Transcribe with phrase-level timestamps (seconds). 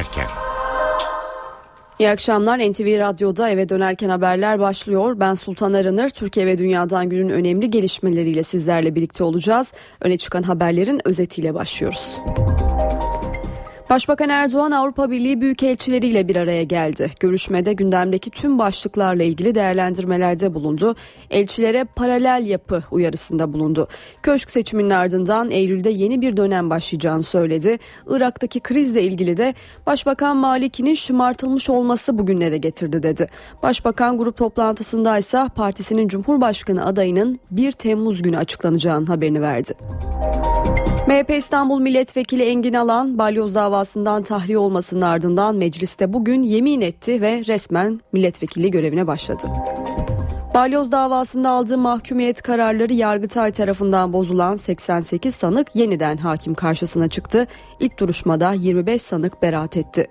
[0.00, 0.26] dönerken.
[1.98, 5.20] İyi akşamlar NTV Radyo'da eve dönerken haberler başlıyor.
[5.20, 6.10] Ben Sultan Aranır.
[6.10, 9.72] Türkiye ve dünyadan günün önemli gelişmeleriyle sizlerle birlikte olacağız.
[10.00, 12.18] Öne çıkan haberlerin özetiyle başlıyoruz.
[13.90, 17.10] Başbakan Erdoğan Avrupa Birliği büyükelçileriyle bir araya geldi.
[17.20, 20.96] Görüşmede gündemdeki tüm başlıklarla ilgili değerlendirmelerde bulundu.
[21.30, 23.88] Elçilere paralel yapı uyarısında bulundu.
[24.22, 27.78] Köşk seçiminin ardından Eylül'de yeni bir dönem başlayacağını söyledi.
[28.06, 29.54] Irak'taki krizle ilgili de
[29.86, 33.28] Başbakan Maliki'nin şımartılmış olması bugünlere getirdi dedi.
[33.62, 39.74] Başbakan grup toplantısında ise partisinin Cumhurbaşkanı adayının 1 Temmuz günü açıklanacağını haberini verdi.
[41.10, 47.42] MHP İstanbul Milletvekili Engin Alan balyoz davasından tahliye olmasının ardından mecliste bugün yemin etti ve
[47.46, 49.46] resmen milletvekili görevine başladı.
[50.54, 57.46] Balyoz davasında aldığı mahkumiyet kararları Yargıtay tarafından bozulan 88 sanık yeniden hakim karşısına çıktı.
[57.80, 60.06] İlk duruşmada 25 sanık beraat etti.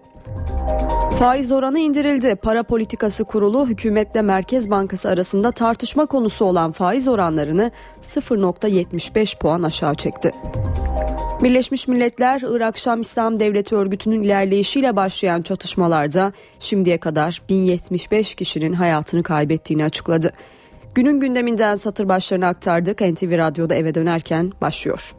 [1.20, 2.36] Faiz oranı indirildi.
[2.36, 9.96] Para Politikası Kurulu hükümetle Merkez Bankası arasında tartışma konusu olan faiz oranlarını 0.75 puan aşağı
[9.96, 10.32] çekti.
[11.44, 19.24] Birleşmiş Milletler Irak Şam İslam Devleti örgütünün ilerleyişiyle başlayan çatışmalarda şimdiye kadar 1075 kişinin hayatını
[19.24, 20.34] kaybettiğini açıkladı.
[20.96, 23.02] Günün gündeminden satır başlarını aktardık.
[23.02, 25.16] NTV Radyo'da eve dönerken başlıyor.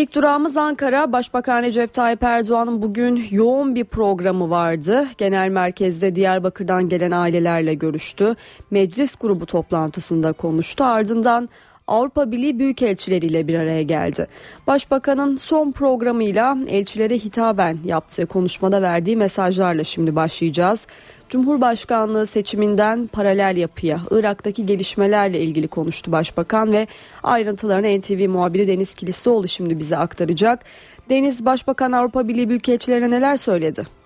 [0.00, 1.12] İlk durağımız Ankara.
[1.12, 5.06] Başbakan Recep Tayyip Erdoğan'ın bugün yoğun bir programı vardı.
[5.18, 8.34] Genel merkezde Diyarbakır'dan gelen ailelerle görüştü.
[8.70, 10.84] Meclis grubu toplantısında konuştu.
[10.84, 11.48] Ardından
[11.86, 14.26] Avrupa Birliği büyükelçileriyle bir araya geldi.
[14.66, 20.86] Başbakanın son programıyla elçilere hitaben yaptığı konuşmada verdiği mesajlarla şimdi başlayacağız.
[21.30, 26.86] Cumhurbaşkanlığı seçiminden paralel yapıya, Irak'taki gelişmelerle ilgili konuştu Başbakan ve
[27.22, 30.64] ayrıntılarını NTV muhabiri Deniz Kilislioğlu şimdi bize aktaracak.
[31.10, 33.99] Deniz Başbakan Avrupa Birliği Büyükelçilerine neler söyledi?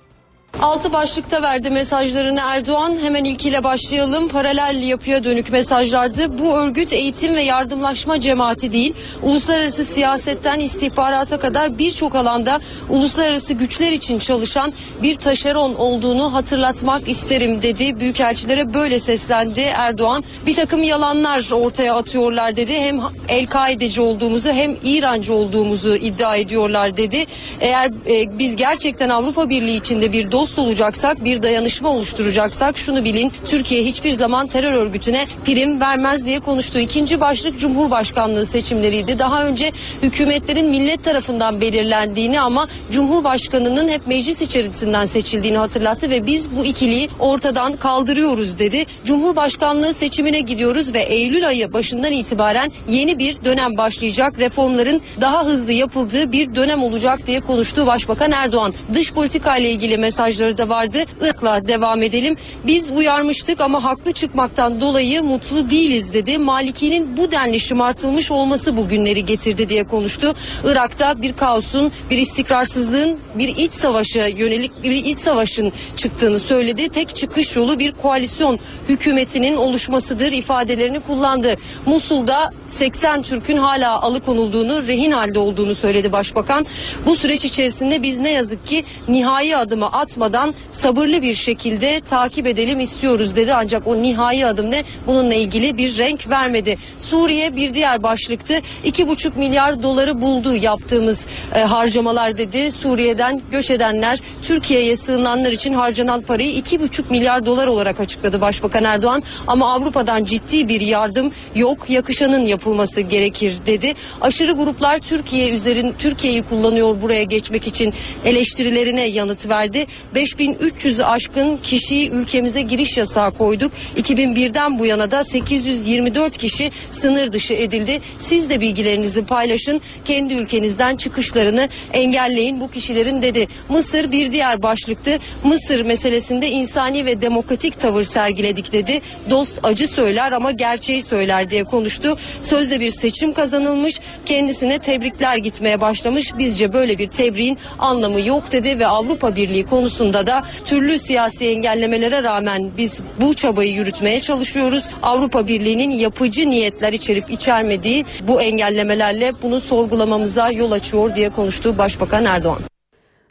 [0.63, 2.97] Altı başlıkta verdi mesajlarını Erdoğan.
[3.03, 4.29] Hemen ilkiyle başlayalım.
[4.29, 6.39] Paralel yapıya dönük mesajlardı.
[6.39, 8.95] Bu örgüt eğitim ve yardımlaşma cemaati değil.
[9.23, 12.61] Uluslararası siyasetten istihbarata kadar birçok alanda
[12.91, 14.73] uluslararası güçler için çalışan
[15.03, 18.01] bir taşeron olduğunu hatırlatmak isterim dedi.
[18.01, 20.25] Büyükelçilere böyle seslendi Erdoğan.
[20.47, 22.79] Bir takım yalanlar ortaya atıyorlar dedi.
[22.79, 27.27] Hem El-Kaideci olduğumuzu hem İrancı olduğumuzu iddia ediyorlar dedi.
[27.61, 33.05] Eğer e, biz gerçekten Avrupa Birliği içinde bir dost dost olacaksak, bir dayanışma oluşturacaksak şunu
[33.05, 33.33] bilin.
[33.47, 36.79] Türkiye hiçbir zaman terör örgütüne prim vermez diye konuştu.
[36.79, 39.19] İkinci başlık Cumhurbaşkanlığı seçimleriydi.
[39.19, 39.73] Daha önce
[40.03, 47.09] hükümetlerin millet tarafından belirlendiğini ama Cumhurbaşkanının hep meclis içerisinden seçildiğini hatırlattı ve biz bu ikiliyi
[47.19, 48.87] ortadan kaldırıyoruz dedi.
[49.05, 54.39] Cumhurbaşkanlığı seçimine gidiyoruz ve Eylül ayı başından itibaren yeni bir dönem başlayacak.
[54.39, 58.75] Reformların daha hızlı yapıldığı bir dönem olacak diye konuştu Başbakan Erdoğan.
[58.95, 60.99] Dış politika ile ilgili mesaj mesajları da vardı.
[61.21, 62.37] Irak'la devam edelim.
[62.65, 66.39] Biz uyarmıştık ama haklı çıkmaktan dolayı mutlu değiliz dedi.
[66.39, 70.35] Maliki'nin bu denli şımartılmış olması bu günleri getirdi diye konuştu.
[70.65, 76.89] Irak'ta bir kaosun, bir istikrarsızlığın, bir iç savaşa yönelik bir iç savaşın çıktığını söyledi.
[76.89, 78.59] Tek çıkış yolu bir koalisyon
[78.89, 81.55] hükümetinin oluşmasıdır ifadelerini kullandı.
[81.87, 86.67] Musul'da 80 Türk'ün hala alıkonulduğunu, rehin halde olduğunu söyledi başbakan.
[87.07, 92.47] Bu süreç içerisinde biz ne yazık ki nihai adımı atmadık atmadan sabırlı bir şekilde takip
[92.47, 93.55] edelim istiyoruz dedi.
[93.55, 94.85] Ancak o nihai adım ne?
[95.07, 96.79] Bununla ilgili bir renk vermedi.
[96.99, 98.55] Suriye bir diğer başlıktı.
[98.85, 102.73] 2,5 milyar doları buldu yaptığımız e, harcamalar dedi.
[102.73, 109.23] Suriye'den göç edenler Türkiye'ye sığınanlar için harcanan parayı 2,5 milyar dolar olarak açıkladı Başbakan Erdoğan.
[109.47, 111.91] Ama Avrupa'dan ciddi bir yardım yok.
[111.91, 113.95] Yakışanın yapılması gerekir dedi.
[114.21, 117.95] Aşırı gruplar Türkiye üzerin Türkiye'yi kullanıyor buraya geçmek için
[118.25, 119.87] eleştirilerine yanıt verdi.
[120.15, 123.73] 5300'ü aşkın kişiyi ülkemize giriş yasağı koyduk.
[123.97, 128.01] 2001'den bu yana da 824 kişi sınır dışı edildi.
[128.19, 129.81] Siz de bilgilerinizi paylaşın.
[130.05, 133.49] Kendi ülkenizden çıkışlarını engelleyin bu kişilerin dedi.
[133.69, 135.19] Mısır bir diğer başlıktı.
[135.45, 139.01] Mısır meselesinde insani ve demokratik tavır sergiledik dedi.
[139.31, 142.17] Dost acı söyler ama gerçeği söyler diye konuştu.
[142.43, 144.01] Sözde bir seçim kazanılmış.
[144.27, 146.39] Kendisine tebrikler gitmeye başlamış.
[146.39, 151.49] Bizce böyle bir tebriğin anlamı yok dedi ve Avrupa Birliği konusunda konusunda da türlü siyasi
[151.49, 154.89] engellemelere rağmen biz bu çabayı yürütmeye çalışıyoruz.
[155.03, 162.25] Avrupa Birliği'nin yapıcı niyetler içerip içermediği bu engellemelerle bunu sorgulamamıza yol açıyor diye konuştu Başbakan
[162.25, 162.59] Erdoğan.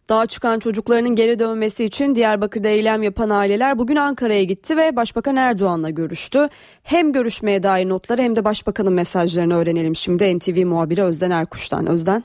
[0.09, 5.35] Dağa çıkan çocuklarının geri dönmesi için Diyarbakır'da eylem yapan aileler bugün Ankara'ya gitti ve Başbakan
[5.35, 6.49] Erdoğan'la görüştü.
[6.83, 11.87] Hem görüşmeye dair notları hem de Başbakan'ın mesajlarını öğrenelim şimdi NTV muhabiri Özden Erkuş'tan.
[11.87, 12.23] Özden.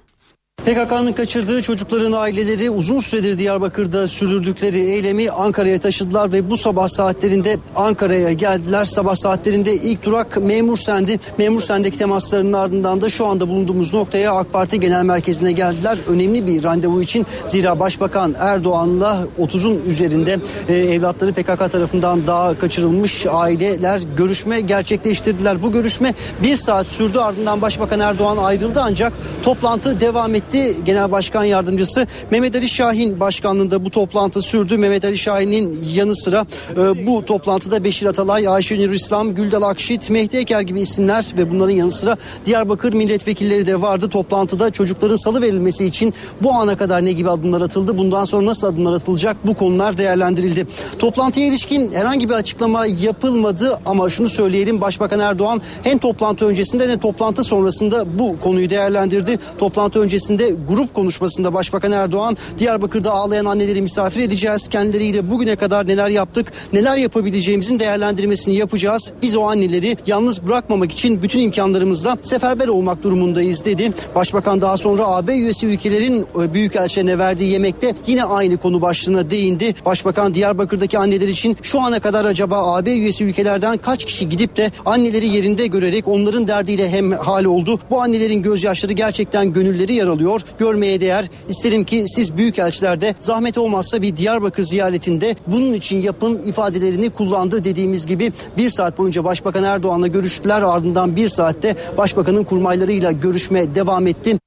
[0.65, 7.57] PKK'nın kaçırdığı çocukların aileleri uzun süredir Diyarbakır'da sürdürdükleri eylemi Ankara'ya taşıdılar ve bu sabah saatlerinde
[7.77, 8.85] Ankara'ya geldiler.
[8.85, 11.21] Sabah saatlerinde ilk durak Memur Sendi.
[11.39, 15.99] Memur Sen'deki temaslarının ardından da şu anda bulunduğumuz noktaya AK Parti Genel Merkezi'ne geldiler.
[16.09, 20.39] Önemli bir randevu için zira Başbakan Erdoğan'la 30'un üzerinde
[20.69, 25.63] e, evlatları PKK tarafından daha kaçırılmış aileler görüşme gerçekleştirdiler.
[25.63, 29.13] Bu görüşme bir saat sürdü ardından Başbakan Erdoğan ayrıldı ancak
[29.43, 30.77] toplantı devam etti etti.
[30.85, 34.79] Genel Başkan Yardımcısı Mehmet Ali Şahin başkanlığında bu toplantı sürdü.
[34.79, 36.47] Mehmet Ali Şahin'in yanı sıra
[36.77, 41.51] e, bu toplantıda Beşir Atalay, Ayşe Nur İslam, Güldal Akşit, Mehdi Eker gibi isimler ve
[41.51, 42.17] bunların yanı sıra
[42.47, 44.09] Diyarbakır milletvekilleri de vardı.
[44.09, 47.99] Toplantıda çocukların salı verilmesi için bu ana kadar ne gibi adımlar atıldı?
[47.99, 49.37] Bundan sonra nasıl adımlar atılacak?
[49.47, 50.67] Bu konular değerlendirildi.
[50.99, 57.01] Toplantıya ilişkin herhangi bir açıklama yapılmadı ama şunu söyleyelim Başbakan Erdoğan hem toplantı öncesinde ne
[57.01, 59.39] toplantı sonrasında bu konuyu değerlendirdi.
[59.59, 64.69] Toplantı öncesinde öncesinde grup konuşmasında Başbakan Erdoğan Diyarbakır'da ağlayan anneleri misafir edeceğiz.
[64.69, 69.13] Kendileriyle bugüne kadar neler yaptık, neler yapabileceğimizin değerlendirmesini yapacağız.
[69.23, 73.93] Biz o anneleri yalnız bırakmamak için bütün imkanlarımızla seferber olmak durumundayız dedi.
[74.15, 79.75] Başbakan daha sonra AB üyesi ülkelerin e, büyükelçilerine verdiği yemekte yine aynı konu başlığına değindi.
[79.87, 84.71] Başbakan Diyarbakır'daki anneler için şu ana kadar acaba AB üyesi ülkelerden kaç kişi gidip de
[84.87, 87.81] anneleri yerinde görerek onların derdiyle hem hal oldu.
[87.91, 90.43] Bu annelerin gözyaşları gerçekten gönülleri yaralıyor oluyor.
[90.59, 91.25] Görmeye değer.
[91.49, 98.07] İsterim ki siz büyükelçilerde zahmet olmazsa bir Diyarbakır ziyaretinde bunun için yapın ifadelerini kullandı dediğimiz
[98.07, 100.63] gibi bir saat boyunca Başbakan Erdoğan'la görüştüler.
[100.63, 104.39] Ardından bir saatte Başbakanın kurmaylarıyla görüşme devam etti.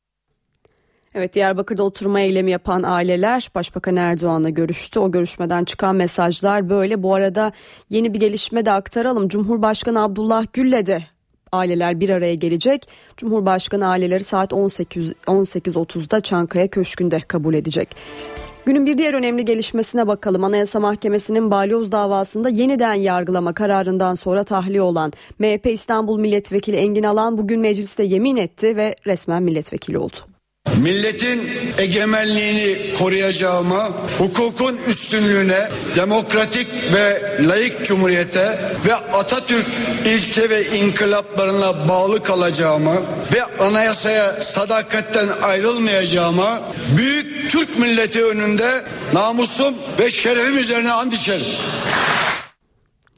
[1.16, 5.00] Evet Diyarbakır'da oturma eylemi yapan aileler Başbakan Erdoğan'la görüştü.
[5.00, 7.04] O görüşmeden çıkan mesajlar böyle.
[7.04, 7.52] Bu arada
[7.90, 9.28] yeni bir gelişme de aktaralım.
[9.28, 11.04] Cumhurbaşkanı Abdullah Gül'le de
[11.52, 12.88] aileler bir araya gelecek.
[13.18, 17.96] Cumhurbaşkanı aileleri saat 18 18.30'da Çankaya Köşkü'nde kabul edecek.
[18.66, 20.44] Günün bir diğer önemli gelişmesine bakalım.
[20.44, 27.38] Anayasa Mahkemesi'nin balyoz davasında yeniden yargılama kararından sonra tahliye olan MHP İstanbul Milletvekili Engin Alan
[27.38, 30.31] bugün mecliste yemin etti ve resmen milletvekili oldu.
[30.78, 39.66] Milletin egemenliğini koruyacağıma, hukukun üstünlüğüne, demokratik ve layık cumhuriyete ve Atatürk
[40.06, 42.94] ilke ve inkılaplarına bağlı kalacağıma
[43.34, 46.62] ve anayasaya sadakatten ayrılmayacağıma
[46.98, 48.84] büyük Türk milleti önünde
[49.14, 51.46] namusum ve şerefim üzerine and içerim.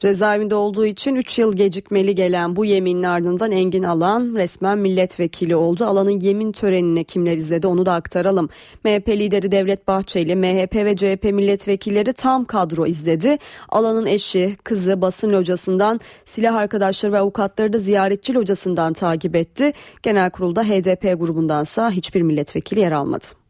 [0.04, 5.84] Cezaevinde olduğu için 3 yıl gecikmeli gelen bu yeminin ardından Engin Alan resmen milletvekili oldu.
[5.84, 8.48] Alan'ın yemin törenine kimler izledi onu da aktaralım.
[8.84, 13.38] MHP lideri Devlet Bahçeli, MHP ve CHP milletvekilleri tam kadro izledi.
[13.68, 19.72] Alan'ın eşi, kızı basın locasından, silah arkadaşları ve avukatları da ziyaretçi locasından takip etti.
[20.02, 23.43] Genel kurulda HDP grubundansa hiçbir milletvekili yer almadı.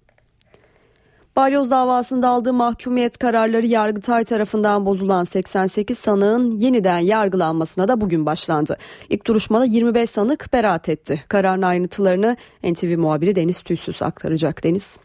[1.36, 8.76] Balyoz davasında aldığı mahkumiyet kararları Yargıtay tarafından bozulan 88 sanığın yeniden yargılanmasına da bugün başlandı.
[9.10, 11.24] İlk duruşmada 25 sanık beraat etti.
[11.28, 14.64] Kararın ayrıntılarını NTV muhabiri Deniz Tüysüz aktaracak.
[14.64, 14.98] Deniz.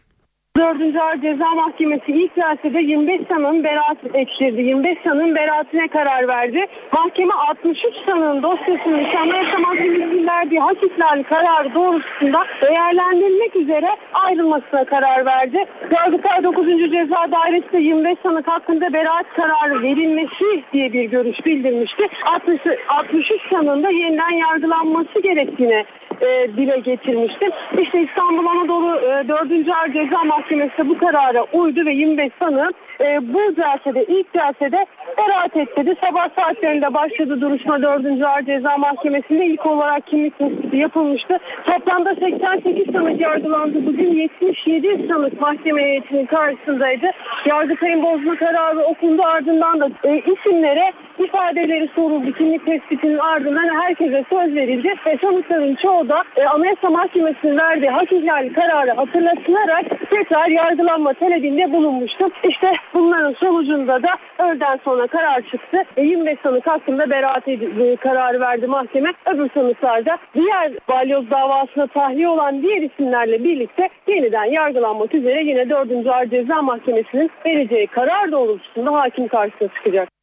[0.56, 0.96] 4.
[0.96, 4.62] Ağır Ceza Mahkemesi ilk celsede 25 sanığın beraat ettirdi.
[4.62, 6.66] 25 sanığın beraatine karar verdi.
[6.92, 15.26] Mahkeme 63 sanığın dosyasını Anayasa Mahkemesi'nin verdiği hak ihlali kararı doğrultusunda değerlendirmek üzere ayrılmasına karar
[15.26, 15.64] verdi.
[15.96, 16.66] Yargıtay 9.
[16.66, 22.08] Ceza Dairesi de 25 sanık hakkında beraat kararı verilmesi diye bir görüş bildirmişti.
[22.34, 25.84] 60, 63 sanığın da yeniden yargılanması gerektiğine
[26.20, 27.50] e, dile getirmişti.
[27.78, 29.68] İşte İstanbul Anadolu e, 4.
[29.68, 34.86] Ağır Ceza Mahkemesi bu karara uydu ve 25 sanı e, bu celsede ilk celsede
[35.18, 35.96] beraat etti.
[36.00, 38.22] Sabah saatlerinde başladı duruşma 4.
[38.22, 41.38] Ağır Ceza Mahkemesi'nde ilk olarak kimlik tespiti yapılmıştı.
[41.66, 43.86] Toplamda 88 sanık yargılandı.
[43.86, 47.10] Bugün 77 sanık mahkeme heyetinin karşısındaydı.
[47.46, 52.32] Yargıtay'ın bozma kararı okundu ardından da e, isimlere ifadeleri soruldu.
[52.32, 58.12] Kimlik tespitinin ardından herkese söz verildi ve sanıkların çoğu da e, Anayasa Mahkemesi'nin verdiği hak
[58.12, 62.28] ihlali kararı hatırlatılarak tekrar yargılanma talebinde bulunmuştu.
[62.48, 65.82] İşte bunların sonucunda da öğleden sonra karar çıktı.
[65.96, 69.08] E, 25 sanık hakkında beraat e, kararı verdi mahkeme.
[69.26, 76.06] Öbür sanıklarda diğer balyoz davasına tahliye olan diğer isimlerle birlikte yeniden yargılanmak üzere yine 4.
[76.06, 80.19] Ağır Ceza Mahkemesi'nin vereceği karar doğrultusunda hakim karşısına çıkacak.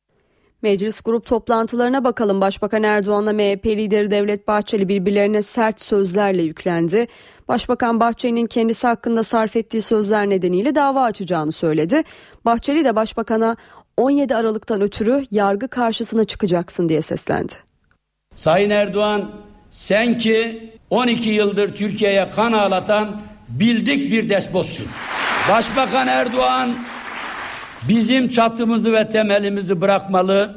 [0.61, 2.41] Meclis grup toplantılarına bakalım.
[2.41, 7.07] Başbakan Erdoğan'la MHP lideri Devlet Bahçeli birbirlerine sert sözlerle yüklendi.
[7.47, 12.03] Başbakan Bahçeli'nin kendisi hakkında sarf ettiği sözler nedeniyle dava açacağını söyledi.
[12.45, 13.57] Bahçeli de başbakana
[13.97, 17.53] 17 Aralık'tan ötürü yargı karşısına çıkacaksın diye seslendi.
[18.35, 19.31] Sayın Erdoğan
[19.71, 24.87] sen ki 12 yıldır Türkiye'ye kan ağlatan bildik bir despotsun.
[25.51, 26.69] Başbakan Erdoğan
[27.89, 30.55] bizim çatımızı ve temelimizi bırakmalı,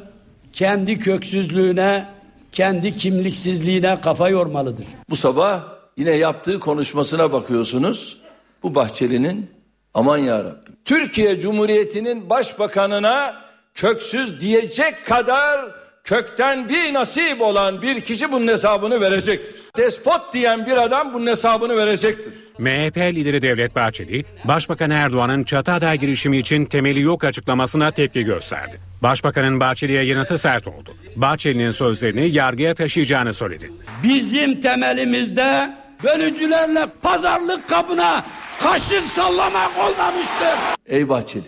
[0.53, 2.05] kendi köksüzlüğüne,
[2.51, 4.85] kendi kimliksizliğine kafa yormalıdır.
[5.09, 5.63] Bu sabah
[5.97, 8.17] yine yaptığı konuşmasına bakıyorsunuz.
[8.63, 9.51] Bu Bahçeli'nin
[9.93, 10.71] aman ya Rabbi.
[10.85, 13.35] Türkiye Cumhuriyeti'nin başbakanına
[13.73, 19.55] köksüz diyecek kadar kökten bir nasip olan bir kişi bunun hesabını verecektir.
[19.77, 22.33] Despot diyen bir adam bunun hesabını verecektir.
[22.57, 28.79] MHP lideri Devlet Bahçeli, Başbakan Erdoğan'ın çatı aday girişimi için temeli yok açıklamasına tepki gösterdi.
[29.03, 30.95] Başbakanın Bahçeli'ye yanıtı sert oldu.
[31.15, 33.71] Bahçeli'nin sözlerini yargıya taşıyacağını söyledi.
[34.03, 35.69] Bizim temelimizde
[36.03, 38.23] bölücülerle pazarlık kabına
[38.63, 40.57] kaşık sallamak olmamıştır.
[40.85, 41.43] Ey Bahçeli,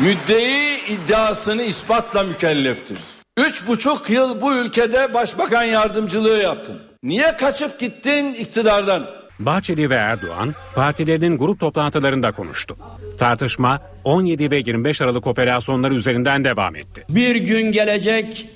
[0.00, 2.98] müddei iddiasını ispatla mükelleftir.
[3.36, 6.78] Üç buçuk yıl bu ülkede başbakan yardımcılığı yaptın.
[7.02, 9.06] Niye kaçıp gittin iktidardan?
[9.38, 12.76] Bahçeli ve Erdoğan partilerinin grup toplantılarında konuştu.
[13.18, 17.04] Tartışma 17 ve 25 Aralık operasyonları üzerinden devam etti.
[17.08, 18.48] Bir gün gelecek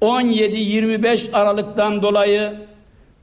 [0.00, 2.52] 17-25 Aralık'tan dolayı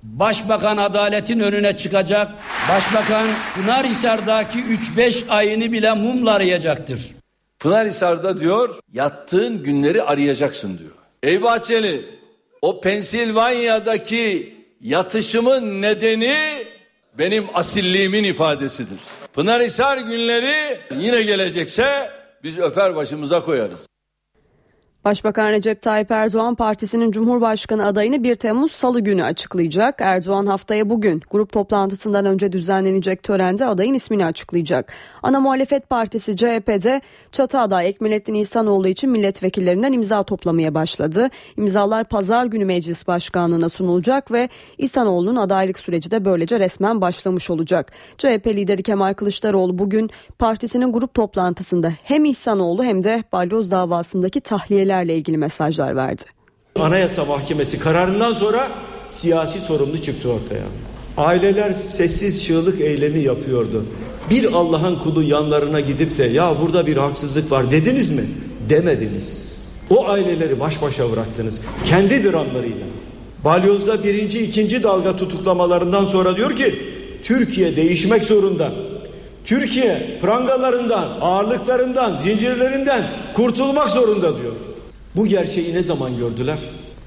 [0.04, 2.32] Başbakan adaletin önüne çıkacak.
[2.70, 7.12] Başbakan Pınarhisar'daki 3-5 ayını bile mumla arayacaktır.
[7.60, 11.01] Pınarhisar'da diyor yattığın günleri arayacaksın diyor.
[11.24, 12.06] Ey Bahçeli
[12.62, 16.36] o Pensilvanya'daki yatışımın nedeni
[17.18, 19.00] benim asilliğimin ifadesidir.
[19.34, 22.12] Pınarhisar günleri yine gelecekse
[22.44, 23.91] biz öper başımıza koyarız.
[25.06, 29.96] Başbakan Recep Tayyip Erdoğan partisinin Cumhurbaşkanı adayını 1 Temmuz Salı günü açıklayacak.
[30.02, 34.94] Erdoğan haftaya bugün grup toplantısından önce düzenlenecek törende adayın ismini açıklayacak.
[35.24, 41.30] Ana muhalefet partisi CHP'de çatı aday Ekmelettin İhsanoğlu için milletvekillerinden imza toplamaya başladı.
[41.58, 47.92] İmzalar pazar günü meclis başkanlığına sunulacak ve İhsanoğlu'nun adaylık süreci de böylece resmen başlamış olacak.
[48.18, 54.91] CHP lideri Kemal Kılıçdaroğlu bugün partisinin grup toplantısında hem İhsanoğlu hem de balyoz davasındaki tahliyeler
[54.92, 56.24] ailelerle ilgili mesajlar verdi.
[56.80, 58.68] Anayasa Mahkemesi kararından sonra
[59.08, 60.64] siyasi sorumlu çıktı ortaya.
[61.18, 63.86] Aileler sessiz çığlık eylemi yapıyordu.
[64.30, 68.24] Bir Allah'ın kulu yanlarına gidip de ya burada bir haksızlık var dediniz mi?
[68.70, 69.52] Demediniz.
[69.90, 71.62] O aileleri baş başa bıraktınız.
[71.86, 72.88] Kendi dramlarıyla.
[73.44, 76.76] Balyoz'da birinci, ikinci dalga tutuklamalarından sonra diyor ki
[77.24, 78.72] Türkiye değişmek zorunda.
[79.46, 84.71] Türkiye prangalarından, ağırlıklarından, zincirlerinden kurtulmak zorunda diyor.
[85.16, 86.58] Bu gerçeği ne zaman gördüler?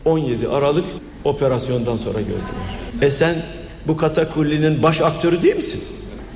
[0.05, 0.85] 17 Aralık
[1.25, 3.03] operasyondan sonra gördüler.
[3.03, 3.35] E sen
[3.87, 5.85] bu katakullinin baş aktörü değil misin?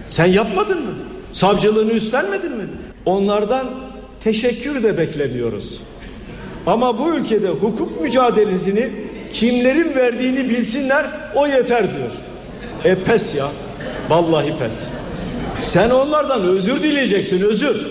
[0.08, 0.94] Sen yapmadın mı?
[1.32, 2.64] Savcılığını üstlenmedin mi?
[3.06, 3.68] Onlardan
[4.20, 5.80] teşekkür de beklemiyoruz.
[6.66, 8.90] Ama bu ülkede hukuk mücadelesini
[9.32, 12.10] kimlerin verdiğini bilsinler o yeter diyor.
[12.84, 13.48] E pes ya.
[14.08, 14.86] Vallahi pes.
[15.60, 17.86] Sen onlardan özür dileyeceksin özür.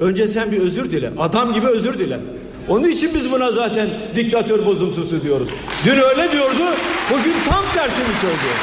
[0.00, 1.10] Önce sen bir özür dile.
[1.18, 2.18] Adam gibi özür dile.
[2.70, 5.48] Onun için biz buna zaten diktatör bozuntusu diyoruz.
[5.84, 6.62] Dün öyle diyordu,
[7.10, 8.56] bugün tam tersini söylüyor.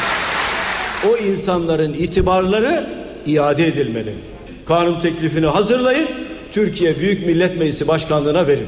[1.09, 2.89] O insanların itibarları
[3.25, 4.13] iade edilmeli.
[4.65, 6.07] Kanun teklifini hazırlayın,
[6.51, 8.67] Türkiye Büyük Millet Meclisi Başkanlığı'na verin.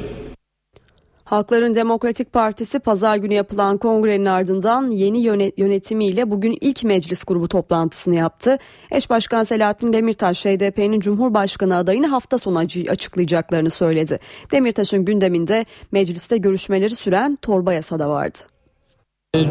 [1.30, 5.20] Halkların Demokratik Partisi pazar günü yapılan kongrenin ardından yeni
[5.58, 8.58] yönetimiyle bugün ilk meclis grubu toplantısını yaptı.
[8.92, 12.60] Eş Başkan Selahattin Demirtaş HDP'nin Cumhurbaşkanı adayını hafta sonu
[12.90, 14.20] açıklayacaklarını söyledi.
[14.52, 18.38] Demirtaş'ın gündeminde mecliste görüşmeleri süren torba yasada vardı.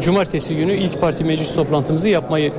[0.01, 2.51] Cumartesi günü ilk parti meclis toplantımızı yapmayı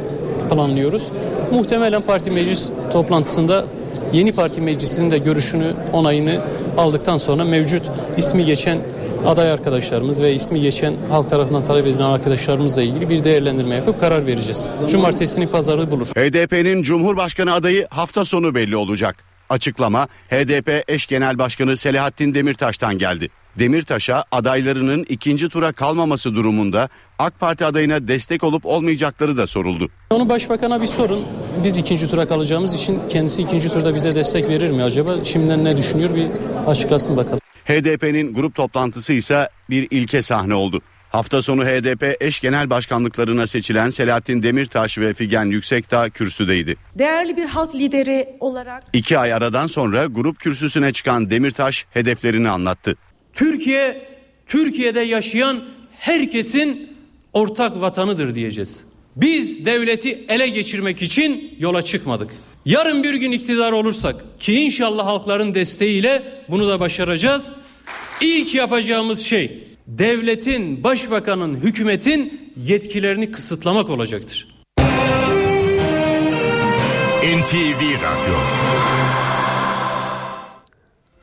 [0.50, 1.12] planlıyoruz.
[1.52, 3.64] Muhtemelen parti meclis toplantısında
[4.12, 6.40] yeni parti meclisinin de görüşünü, onayını
[6.76, 7.82] aldıktan sonra mevcut
[8.16, 8.78] ismi geçen
[9.26, 14.26] aday arkadaşlarımız ve ismi geçen halk tarafından talep edilen arkadaşlarımızla ilgili bir değerlendirme yapıp karar
[14.26, 14.70] vereceğiz.
[14.90, 16.06] Cumartesini pazarı bulur.
[16.06, 19.16] HDP'nin Cumhurbaşkanı adayı hafta sonu belli olacak.
[19.48, 23.28] Açıklama HDP eş genel başkanı Selahattin Demirtaş'tan geldi.
[23.58, 29.88] Demirtaş'a adaylarının ikinci tura kalmaması durumunda AK Parti adayına destek olup olmayacakları da soruldu.
[30.10, 31.20] Onu başbakana bir sorun.
[31.64, 35.24] Biz ikinci tura kalacağımız için kendisi ikinci turda bize destek verir mi acaba?
[35.24, 36.26] Şimdiden ne düşünüyor bir
[36.66, 37.39] açıklasın bakalım.
[37.70, 40.82] HDP'nin grup toplantısı ise bir ilke sahne oldu.
[41.10, 46.76] Hafta sonu HDP eş genel başkanlıklarına seçilen Selahattin Demirtaş ve Figen Yüksekdağ kürsüdeydi.
[46.98, 48.82] Değerli bir halk lideri olarak...
[48.92, 52.96] İki ay aradan sonra grup kürsüsüne çıkan Demirtaş hedeflerini anlattı.
[53.32, 54.08] Türkiye
[54.46, 55.64] Türkiye'de yaşayan
[55.98, 56.96] herkesin
[57.32, 58.84] ortak vatanıdır diyeceğiz.
[59.16, 62.30] Biz devleti ele geçirmek için yola çıkmadık.
[62.70, 67.52] Yarın bir gün iktidar olursak ki inşallah halkların desteğiyle bunu da başaracağız.
[68.20, 74.48] İlk yapacağımız şey devletin, başbakanın, hükümetin yetkilerini kısıtlamak olacaktır.
[77.22, 78.69] NTV Radyo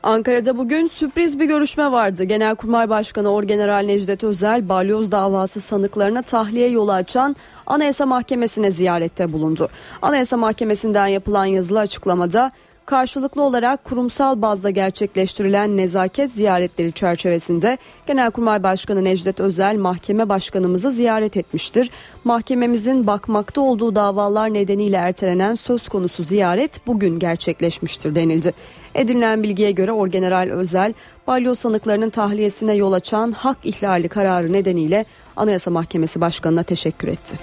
[0.02, 2.24] Ankara'da bugün sürpriz bir görüşme vardı.
[2.24, 7.36] Genelkurmay Başkanı Orgeneral Necdet Özel, balyoz davası sanıklarına tahliye yolu açan
[7.66, 9.68] Anayasa Mahkemesi'ne ziyarette bulundu.
[10.02, 12.52] Anayasa Mahkemesi'nden yapılan yazılı açıklamada
[12.88, 21.36] karşılıklı olarak kurumsal bazda gerçekleştirilen nezaket ziyaretleri çerçevesinde Genelkurmay Başkanı Necdet Özel mahkeme başkanımızı ziyaret
[21.36, 21.90] etmiştir.
[22.24, 28.52] Mahkememizin bakmakta olduğu davalar nedeniyle ertelenen söz konusu ziyaret bugün gerçekleşmiştir denildi.
[28.94, 30.94] Edinilen bilgiye göre Orgeneral Özel,
[31.26, 35.04] balyoz sanıklarının tahliyesine yol açan hak ihlali kararı nedeniyle
[35.36, 37.38] Anayasa Mahkemesi Başkanı'na teşekkür etti.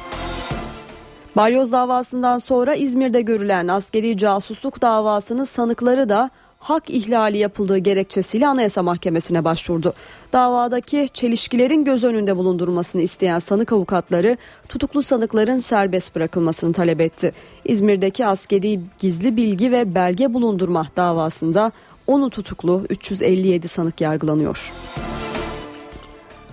[1.36, 8.84] Balyoz davasından sonra İzmir'de görülen askeri casusluk davasının sanıkları da hak ihlali yapıldığı gerekçesiyle Anayasa
[8.84, 9.94] Mahkemesi'ne başvurdu.
[10.34, 14.38] Davadaki çelişkilerin göz önünde bulundurulmasını isteyen sanık avukatları
[14.70, 17.34] tutuklu sanıkların serbest bırakılmasını talep etti.
[17.66, 21.72] İzmir'deki askeri gizli bilgi ve belge bulundurma davasında
[22.08, 24.72] 10'u tutuklu 357 sanık yargılanıyor.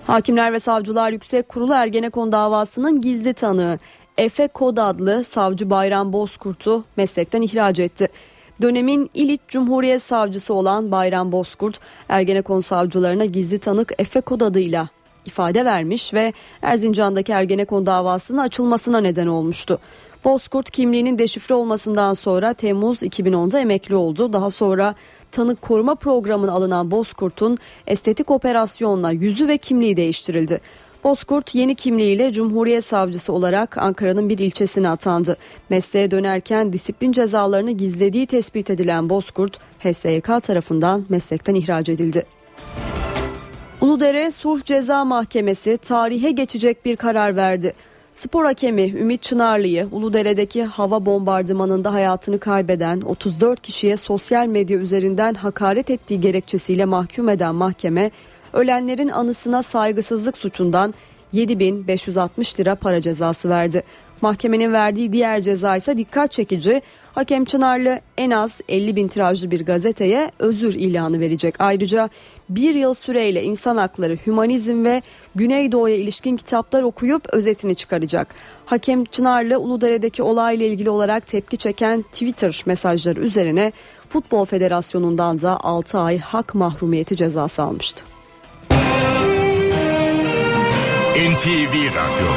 [0.06, 3.78] Hakimler ve Savcılar Yüksek Kurulu Ergenekon davasının gizli tanığı
[4.18, 8.08] Efe Kod adlı savcı Bayram Bozkurt'u meslekten ihraç etti.
[8.62, 14.88] Dönemin İliç Cumhuriyet Savcısı olan Bayram Bozkurt, Ergenekon savcılarına gizli tanık Efe Kod adıyla
[15.24, 19.78] ifade vermiş ve Erzincan'daki Ergenekon davasının açılmasına neden olmuştu.
[20.24, 24.32] Bozkurt kimliğinin deşifre olmasından sonra Temmuz 2010'da emekli oldu.
[24.32, 24.94] Daha sonra
[25.30, 30.60] tanık koruma programına alınan Bozkurt'un estetik operasyonla yüzü ve kimliği değiştirildi.
[31.04, 35.36] Bozkurt yeni kimliğiyle Cumhuriyet Savcısı olarak Ankara'nın bir ilçesine atandı.
[35.70, 42.24] Mesleğe dönerken disiplin cezalarını gizlediği tespit edilen Bozkurt, HSYK tarafından meslekten ihraç edildi.
[43.80, 47.74] Uludere Sulh Ceza Mahkemesi tarihe geçecek bir karar verdi.
[48.14, 55.90] Spor hakemi Ümit Çınarlı'yı Uludere'deki hava bombardımanında hayatını kaybeden 34 kişiye sosyal medya üzerinden hakaret
[55.90, 58.10] ettiği gerekçesiyle mahkum eden mahkeme
[58.52, 60.94] ölenlerin anısına saygısızlık suçundan
[61.32, 63.82] 7560 lira para cezası verdi.
[64.20, 66.82] Mahkemenin verdiği diğer ceza ise dikkat çekici.
[67.14, 71.54] Hakem Çınarlı en az 50 bin tirajlı bir gazeteye özür ilanı verecek.
[71.58, 72.08] Ayrıca
[72.48, 75.02] bir yıl süreyle insan hakları, hümanizm ve
[75.34, 78.34] Güneydoğu'ya ilişkin kitaplar okuyup özetini çıkaracak.
[78.66, 83.72] Hakem Çınarlı Uludere'deki olayla ilgili olarak tepki çeken Twitter mesajları üzerine
[84.08, 88.11] Futbol Federasyonu'ndan da 6 ay hak mahrumiyeti cezası almıştı.
[91.32, 92.32] NTV Radyo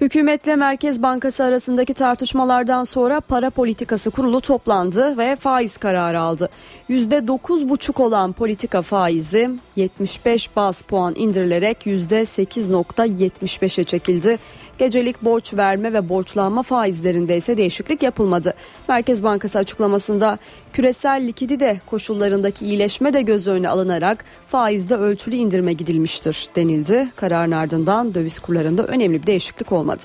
[0.00, 6.48] Hükümetle Merkez Bankası arasındaki tartışmalardan sonra para politikası kurulu toplandı ve faiz kararı aldı.
[6.90, 14.38] %9,5 olan politika faizi 75 bas puan indirilerek %8,75'e çekildi.
[14.78, 18.54] Gecelik borç verme ve borçlanma faizlerinde ise değişiklik yapılmadı.
[18.88, 20.38] Merkez Bankası açıklamasında
[20.72, 27.08] küresel likidite koşullarındaki iyileşme de göz önüne alınarak faizde ölçülü indirme gidilmiştir denildi.
[27.16, 30.02] Kararın ardından döviz kurlarında önemli bir değişiklik olmadı.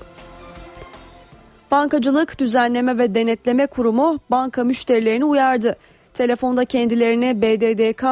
[1.71, 5.75] Bankacılık Düzenleme ve Denetleme Kurumu banka müşterilerini uyardı.
[6.13, 8.03] Telefonda kendilerini BDDK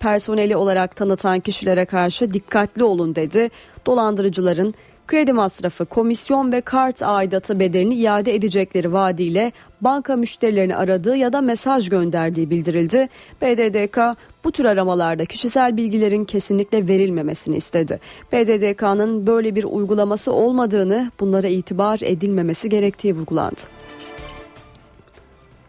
[0.00, 3.50] personeli olarak tanıtan kişilere karşı dikkatli olun dedi.
[3.86, 4.74] Dolandırıcıların
[5.06, 11.40] kredi masrafı, komisyon ve kart aidatı bedelini iade edecekleri vaadiyle banka müşterilerini aradığı ya da
[11.40, 13.08] mesaj gönderdiği bildirildi.
[13.42, 13.98] BDDK
[14.44, 18.00] bu tür aramalarda kişisel bilgilerin kesinlikle verilmemesini istedi.
[18.32, 23.81] BDDK'nın böyle bir uygulaması olmadığını, bunlara itibar edilmemesi gerektiği vurgulandı.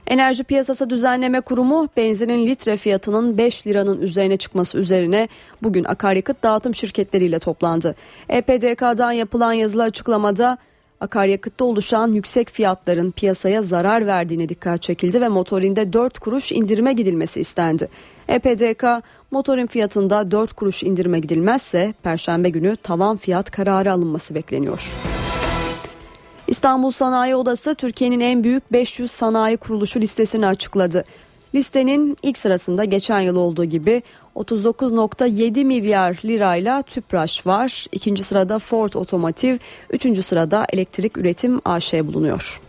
[0.08, 5.28] Enerji Piyasası Düzenleme Kurumu benzinin litre fiyatının 5 liranın üzerine çıkması üzerine
[5.64, 7.96] bugün akaryakıt dağıtım şirketleriyle toplandı.
[8.30, 10.58] EPDK'dan yapılan yazılı açıklamada
[11.02, 17.40] akaryakıtta oluşan yüksek fiyatların piyasaya zarar verdiğine dikkat çekildi ve motorinde 4 kuruş indirime gidilmesi
[17.40, 17.90] istendi.
[18.28, 18.84] EPDK
[19.32, 24.94] motorin fiyatında 4 kuruş indirime gidilmezse perşembe günü tavan fiyat kararı alınması bekleniyor.
[26.48, 31.04] İstanbul Sanayi Odası Türkiye'nin en büyük 500 sanayi kuruluşu listesini açıkladı.
[31.56, 34.04] Listenin ilk sırasında geçen yıl olduğu gibi
[34.36, 37.86] 39.7 milyar lirayla Tüpraş var.
[37.92, 39.58] İkinci sırada Ford Otomotiv,
[39.90, 42.62] üçüncü sırada Elektrik Üretim AŞ bulunuyor.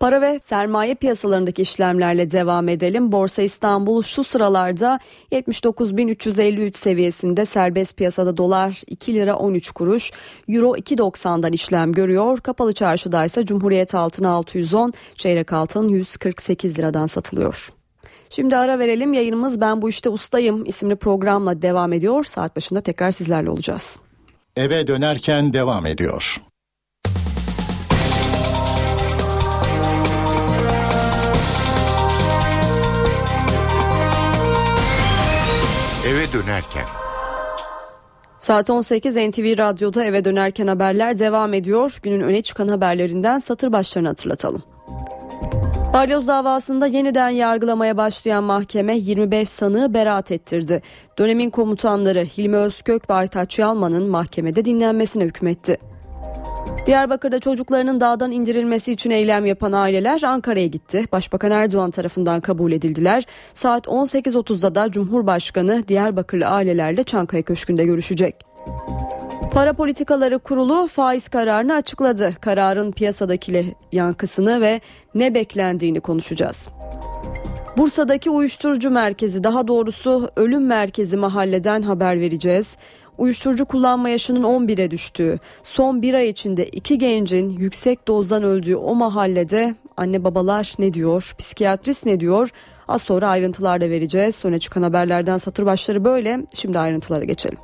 [0.00, 3.12] Para ve sermaye piyasalarındaki işlemlerle devam edelim.
[3.12, 4.98] Borsa İstanbul şu sıralarda
[5.32, 10.10] 79.353 seviyesinde serbest piyasada dolar 2 lira 13 kuruş,
[10.48, 12.38] euro 2.90'dan işlem görüyor.
[12.38, 17.68] Kapalı çarşıda ise Cumhuriyet altın 610, çeyrek altın 148 liradan satılıyor.
[18.30, 22.24] Şimdi ara verelim yayınımız Ben Bu İşte Ustayım isimli programla devam ediyor.
[22.24, 23.98] Saat başında tekrar sizlerle olacağız.
[24.56, 26.40] Eve dönerken devam ediyor.
[36.48, 36.84] Dönerken.
[38.38, 41.98] Saat 18 NTV Radyo'da eve dönerken haberler devam ediyor.
[42.02, 44.62] Günün öne çıkan haberlerinden satır başlarını hatırlatalım.
[45.92, 50.82] Balyoz davasında yeniden yargılamaya başlayan mahkeme 25 sanığı beraat ettirdi.
[51.18, 55.78] Dönemin komutanları Hilmi Özkök ve Aytaç Yalman'ın mahkemede dinlenmesine hükmetti.
[56.86, 61.04] Diyarbakır'da çocuklarının dağdan indirilmesi için eylem yapan aileler Ankara'ya gitti.
[61.12, 63.26] Başbakan Erdoğan tarafından kabul edildiler.
[63.54, 68.34] Saat 18.30'da da Cumhurbaşkanı Diyarbakırlı ailelerle Çankaya Köşkü'nde görüşecek.
[69.52, 72.34] Para Politikaları Kurulu faiz kararını açıkladı.
[72.40, 74.80] Kararın piyasadaki yankısını ve
[75.14, 76.68] ne beklendiğini konuşacağız.
[77.76, 82.76] Bursa'daki uyuşturucu merkezi daha doğrusu ölüm merkezi mahalleden haber vereceğiz.
[83.18, 88.94] Uyuşturucu kullanma yaşının 11'e düştüğü, son bir ay içinde iki gencin yüksek dozdan öldüğü o
[88.94, 92.50] mahallede anne babalar ne diyor, psikiyatrist ne diyor?
[92.88, 94.34] Az sonra ayrıntılar da vereceğiz.
[94.34, 96.46] Sonra çıkan haberlerden satır başları böyle.
[96.54, 97.58] Şimdi ayrıntılara geçelim.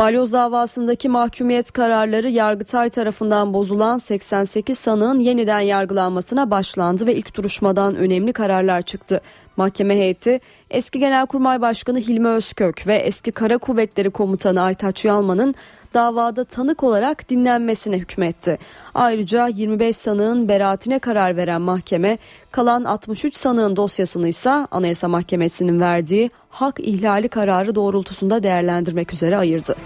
[0.00, 7.94] Balyoz davasındaki mahkumiyet kararları Yargıtay tarafından bozulan 88 sanığın yeniden yargılanmasına başlandı ve ilk duruşmadan
[7.94, 9.20] önemli kararlar çıktı.
[9.56, 15.54] Mahkeme heyeti eski Genelkurmay Başkanı Hilmi Özkök ve eski Kara Kuvvetleri Komutanı Aytaç Yalman'ın
[15.94, 18.58] davada tanık olarak dinlenmesine hükmetti.
[18.94, 22.18] Ayrıca 25 sanığın beraatine karar veren mahkeme
[22.50, 29.76] kalan 63 sanığın dosyasını ise Anayasa Mahkemesi'nin verdiği hak ihlali kararı doğrultusunda değerlendirmek üzere ayırdı.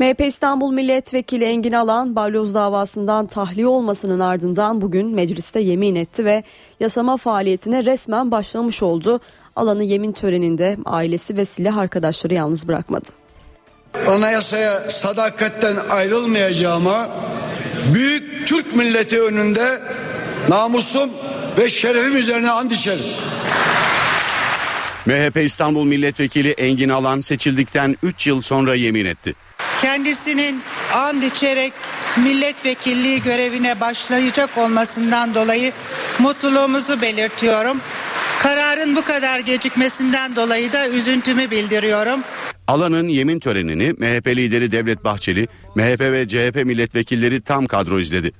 [0.00, 6.44] MHP İstanbul Milletvekili Engin Alan balyoz davasından tahliye olmasının ardından bugün mecliste yemin etti ve
[6.80, 9.20] yasama faaliyetine resmen başlamış oldu.
[9.56, 13.19] Alanı yemin töreninde ailesi ve silah arkadaşları yalnız bırakmadı.
[14.06, 17.08] Anayasaya sadakatten ayrılmayacağıma
[17.94, 19.80] büyük Türk milleti önünde
[20.48, 21.10] namusum
[21.58, 23.04] ve şerefim üzerine and içerim.
[25.06, 29.34] MHP İstanbul Milletvekili Engin Alan seçildikten 3 yıl sonra yemin etti.
[29.80, 30.62] Kendisinin
[30.94, 31.72] and içerek
[32.16, 35.72] milletvekilliği görevine başlayacak olmasından dolayı
[36.18, 37.80] mutluluğumuzu belirtiyorum.
[38.42, 42.20] Kararın bu kadar gecikmesinden dolayı da üzüntümü bildiriyorum.
[42.70, 48.32] Alan'ın yemin törenini MHP lideri Devlet Bahçeli, MHP ve CHP milletvekilleri tam kadro izledi.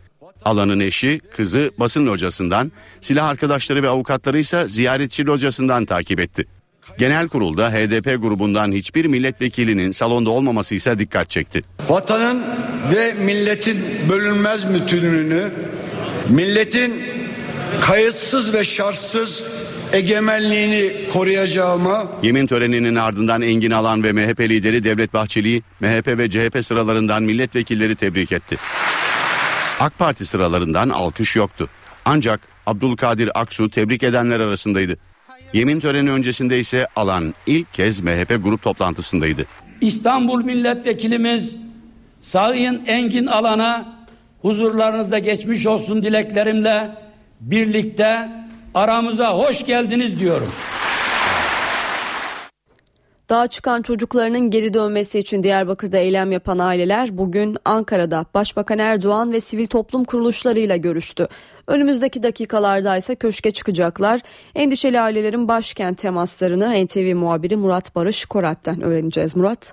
[0.45, 6.47] Alan'ın eşi, kızı basın locasından, silah arkadaşları ve avukatları ise ziyaretçi locasından takip etti.
[6.99, 11.63] Genel kurulda HDP grubundan hiçbir milletvekilinin salonda olmaması ise dikkat çekti.
[11.89, 12.45] Vatanın
[12.93, 15.51] ve milletin bölünmez bütünlüğünü,
[16.29, 17.03] milletin
[17.81, 19.45] kayıtsız ve şartsız
[19.93, 26.65] egemenliğini koruyacağıma Yemin töreninin ardından Engin Alan ve MHP lideri Devlet Bahçeli'yi MHP ve CHP
[26.65, 28.57] sıralarından milletvekilleri tebrik etti.
[29.81, 31.69] AK Parti sıralarından alkış yoktu.
[32.05, 34.99] Ancak Abdülkadir Aksu tebrik edenler arasındaydı.
[35.53, 39.47] Yemin töreni öncesinde ise Alan ilk kez MHP grup toplantısındaydı.
[39.81, 41.57] İstanbul Milletvekilimiz
[42.21, 44.01] Sayın Engin Alan'a
[44.43, 46.91] huzurlarınızda geçmiş olsun dileklerimle
[47.41, 48.29] birlikte
[48.75, 50.53] aramıza hoş geldiniz diyorum.
[53.31, 59.41] Dağa çıkan çocuklarının geri dönmesi için Diyarbakır'da eylem yapan aileler bugün Ankara'da Başbakan Erdoğan ve
[59.41, 61.29] sivil toplum kuruluşlarıyla görüştü.
[61.67, 64.21] Önümüzdeki dakikalarda ise köşke çıkacaklar.
[64.55, 69.37] Endişeli ailelerin başkent temaslarını NTV muhabiri Murat Barış Koralp'ten öğreneceğiz.
[69.37, 69.73] Murat.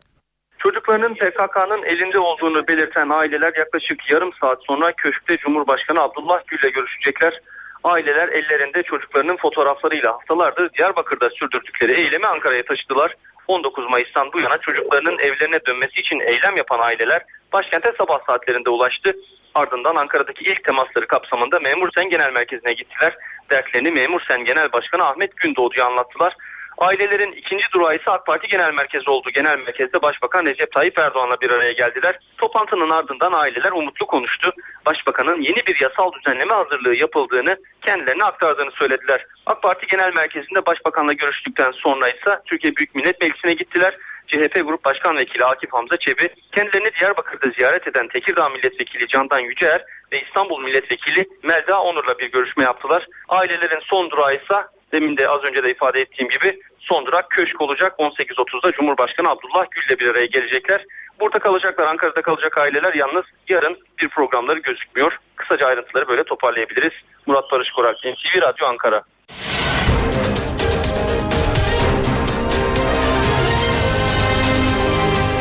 [0.58, 7.42] Çocuklarının PKK'nın elinde olduğunu belirten aileler yaklaşık yarım saat sonra köşkte Cumhurbaşkanı Abdullah Gül'le görüşecekler.
[7.84, 13.16] Aileler ellerinde çocuklarının fotoğraflarıyla haftalardır Diyarbakır'da sürdürdükleri eylemi Ankara'ya taşıdılar.
[13.48, 17.22] 19 Mayıs'tan bu yana çocuklarının evlerine dönmesi için eylem yapan aileler
[17.54, 19.16] başkente sabah saatlerinde ulaştı.
[19.56, 23.16] Ardından Ankara'daki ilk temasları kapsamında Memur Sen Genel Merkezi'ne gittiler.
[23.50, 26.36] Dertlerini Memur Sen Genel Başkanı Ahmet Gündoğdu'ya anlattılar.
[26.78, 29.30] Ailelerin ikinci durağı ise AK Parti Genel Merkezi oldu.
[29.34, 32.20] Genel Merkez'de Başbakan Recep Tayyip Erdoğan'la bir araya geldiler.
[32.38, 34.54] Toplantının ardından aileler umutlu konuştu.
[34.86, 39.26] Başbakanın yeni bir yasal düzenleme hazırlığı yapıldığını kendilerine aktardığını söylediler.
[39.46, 43.98] AK Parti Genel Merkezi'nde Başbakan'la görüştükten sonra ise Türkiye Büyük Millet Meclisi'ne gittiler.
[44.28, 49.86] CHP Grup Başkan Vekili Akif Hamza Çebi kendilerini Diyarbakır'da ziyaret eden Tekirdağ Milletvekili Candan Yüceer
[50.12, 53.08] ve İstanbul Milletvekili Melda Onur'la bir görüşme yaptılar.
[53.30, 54.56] Ailelerin son durağı ise
[54.92, 57.94] demin de az önce de ifade ettiğim gibi son durak köşk olacak.
[58.00, 60.86] 18.30'da Cumhurbaşkanı Abdullah Gül'le bir araya gelecekler.
[61.20, 65.20] Burada kalacaklar, Ankara'da kalacak aileler yalnız yarın bir programları gözükmüyor.
[65.36, 66.94] Kısaca ayrıntıları böyle toparlayabiliriz.
[67.26, 69.04] Murat Barış Korak, NTV Radyo Ankara.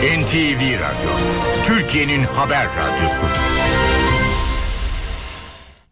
[0.03, 1.11] NTV Radyo,
[1.67, 3.27] Türkiye'nin haber radyosu.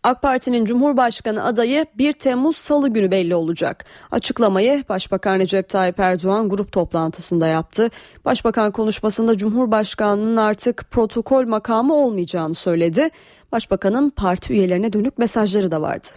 [0.05, 3.85] AK Parti'nin Cumhurbaşkanı adayı 1 Temmuz Salı günü belli olacak.
[4.11, 7.91] Açıklamayı Başbakan Recep Tayyip Erdoğan grup toplantısında yaptı.
[8.25, 13.09] Başbakan konuşmasında Cumhurbaşkanının artık protokol makamı olmayacağını söyledi.
[13.53, 16.09] Başbakanın parti üyelerine dönük mesajları da vardı.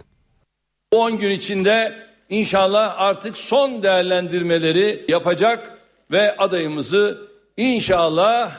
[0.92, 1.92] 10 gün içinde
[2.28, 5.78] inşallah artık son değerlendirmeleri yapacak
[6.10, 7.18] ve adayımızı
[7.56, 8.52] inşallah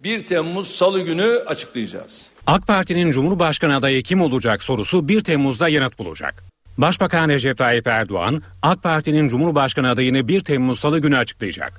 [0.00, 2.26] 1 Temmuz Salı günü açıklayacağız.
[2.48, 6.44] AK Parti'nin Cumhurbaşkanı adayı kim olacak sorusu 1 Temmuz'da yanıt bulacak.
[6.78, 11.72] Başbakan Recep Tayyip Erdoğan, AK Parti'nin Cumhurbaşkanı adayını 1 Temmuz Salı günü açıklayacak.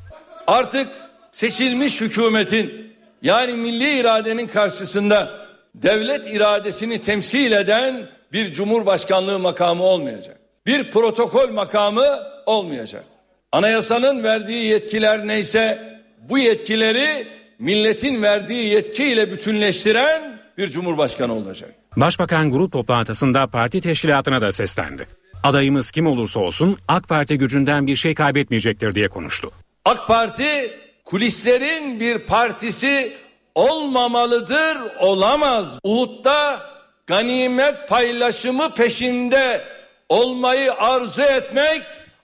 [0.47, 0.87] Artık
[1.31, 10.37] seçilmiş hükümetin yani milli iradenin karşısında devlet iradesini temsil eden bir cumhurbaşkanlığı makamı olmayacak.
[10.65, 12.05] Bir protokol makamı
[12.45, 13.03] olmayacak.
[13.51, 15.79] Anayasanın verdiği yetkiler neyse
[16.29, 17.27] bu yetkileri
[17.59, 21.69] milletin verdiği yetkiyle bütünleştiren bir cumhurbaşkanı olacak.
[21.97, 25.07] Başbakan grup toplantısında parti teşkilatına da seslendi.
[25.43, 29.51] Adayımız kim olursa olsun AK Parti gücünden bir şey kaybetmeyecektir diye konuştu.
[29.85, 30.71] AK Parti
[31.05, 33.13] kulislerin bir partisi
[33.55, 35.79] olmamalıdır, olamaz.
[35.83, 36.61] Uhud'da
[37.07, 39.61] ganimet paylaşımı peşinde
[40.09, 41.81] olmayı arzu etmek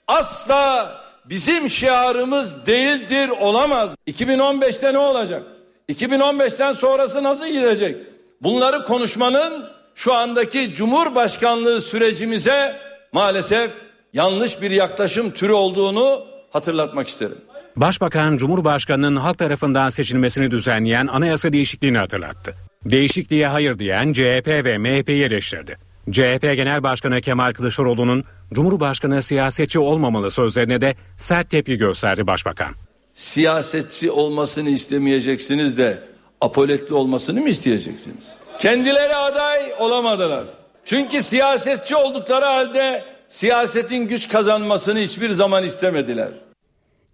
[0.08, 0.96] asla
[1.26, 3.90] bizim şiarımız değildir, olamaz.
[4.08, 5.44] 2015'te ne olacak?
[5.90, 8.15] 2015'ten sonrası nasıl gidecek?
[8.44, 12.76] Bunları konuşmanın şu andaki Cumhurbaşkanlığı sürecimize
[13.12, 13.72] maalesef
[14.14, 17.38] yanlış bir yaklaşım türü olduğunu hatırlatmak isterim.
[17.76, 22.54] Başbakan Cumhurbaşkanının halk tarafından seçilmesini düzenleyen anayasa değişikliğini hatırlattı.
[22.86, 25.78] Değişikliğe hayır diyen CHP ve MHP'yi eleştirdi.
[26.12, 32.76] CHP Genel Başkanı Kemal Kılıçdaroğlu'nun Cumhurbaşkanı siyasetçi olmamalı sözlerine de sert tepki gösterdi Başbakan.
[33.14, 36.00] Siyasetçi olmasını istemeyeceksiniz de
[36.42, 38.34] apoletli olmasını mı isteyeceksiniz?
[38.60, 40.46] Kendileri aday olamadılar.
[40.86, 46.30] Çünkü siyasetçi oldukları halde siyasetin güç kazanmasını hiçbir zaman istemediler.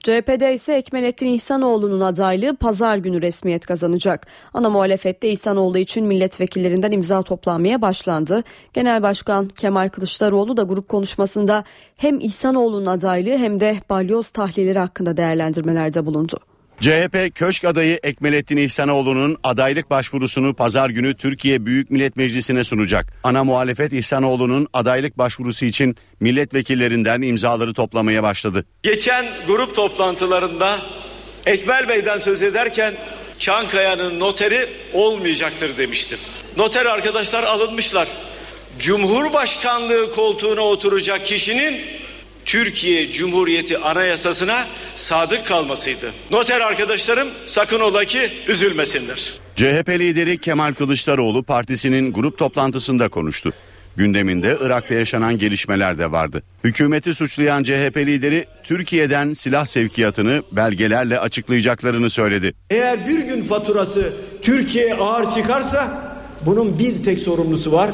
[0.03, 4.27] CHP'de ise Ekmelettin İhsanoğlu'nun adaylığı pazar günü resmiyet kazanacak.
[4.53, 8.43] Ana muhalefette İhsanoğlu için milletvekillerinden imza toplanmaya başlandı.
[8.73, 11.63] Genel Başkan Kemal Kılıçdaroğlu da grup konuşmasında
[11.97, 16.50] hem İhsanoğlu'nun adaylığı hem de balyoz tahlilleri hakkında değerlendirmelerde bulundu.
[16.81, 23.13] CHP Köşk adayı Ekmelettin İhsanoğlu'nun adaylık başvurusunu pazar günü Türkiye Büyük Millet Meclisi'ne sunacak.
[23.23, 28.65] Ana muhalefet İhsanoğlu'nun adaylık başvurusu için milletvekillerinden imzaları toplamaya başladı.
[28.83, 30.79] Geçen grup toplantılarında
[31.45, 32.93] Ekmel Bey'den söz ederken
[33.39, 36.19] Çankaya'nın noteri olmayacaktır demiştim.
[36.57, 38.07] Noter arkadaşlar alınmışlar.
[38.79, 41.81] Cumhurbaşkanlığı koltuğuna oturacak kişinin
[42.51, 46.11] Türkiye Cumhuriyeti Anayasasına sadık kalmasıydı.
[46.31, 49.33] Noter arkadaşlarım sakın ola ki üzülmesinler.
[49.55, 53.53] CHP lideri Kemal Kılıçdaroğlu partisinin grup toplantısında konuştu.
[53.95, 56.43] Gündeminde Irak'ta yaşanan gelişmeler de vardı.
[56.63, 62.53] Hükümeti suçlayan CHP lideri Türkiye'den silah sevkiyatını belgelerle açıklayacaklarını söyledi.
[62.69, 66.11] Eğer bir gün faturası Türkiye'ye ağır çıkarsa
[66.45, 67.91] bunun bir tek sorumlusu var.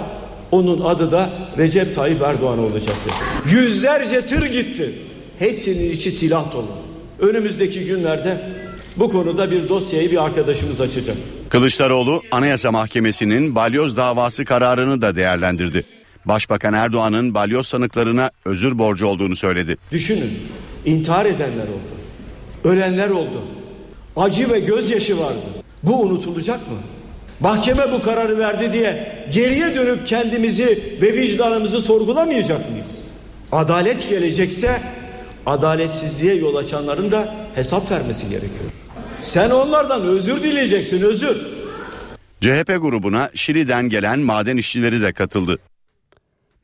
[0.51, 3.13] Onun adı da Recep Tayyip Erdoğan olacaktır.
[3.51, 4.93] Yüzlerce tır gitti.
[5.39, 6.67] Hepsinin içi silah dolu.
[7.19, 8.41] Önümüzdeki günlerde
[8.97, 11.17] bu konuda bir dosyayı bir arkadaşımız açacak.
[11.49, 15.83] Kılıçdaroğlu Anayasa Mahkemesi'nin balyoz davası kararını da değerlendirdi.
[16.25, 19.77] Başbakan Erdoğan'ın balyoz sanıklarına özür borcu olduğunu söyledi.
[19.91, 20.39] Düşünün
[20.85, 21.97] intihar edenler oldu.
[22.63, 23.43] Ölenler oldu.
[24.15, 25.39] Acı ve gözyaşı vardı.
[25.83, 26.77] Bu unutulacak mı?
[27.39, 33.03] Mahkeme bu kararı verdi diye geriye dönüp kendimizi ve vicdanımızı sorgulamayacak mıyız?
[33.51, 34.81] Adalet gelecekse
[35.45, 38.71] adaletsizliğe yol açanların da hesap vermesi gerekiyor.
[39.21, 41.37] Sen onlardan özür dileyeceksin özür.
[42.41, 45.59] CHP grubuna Şili'den gelen maden işçileri de katıldı.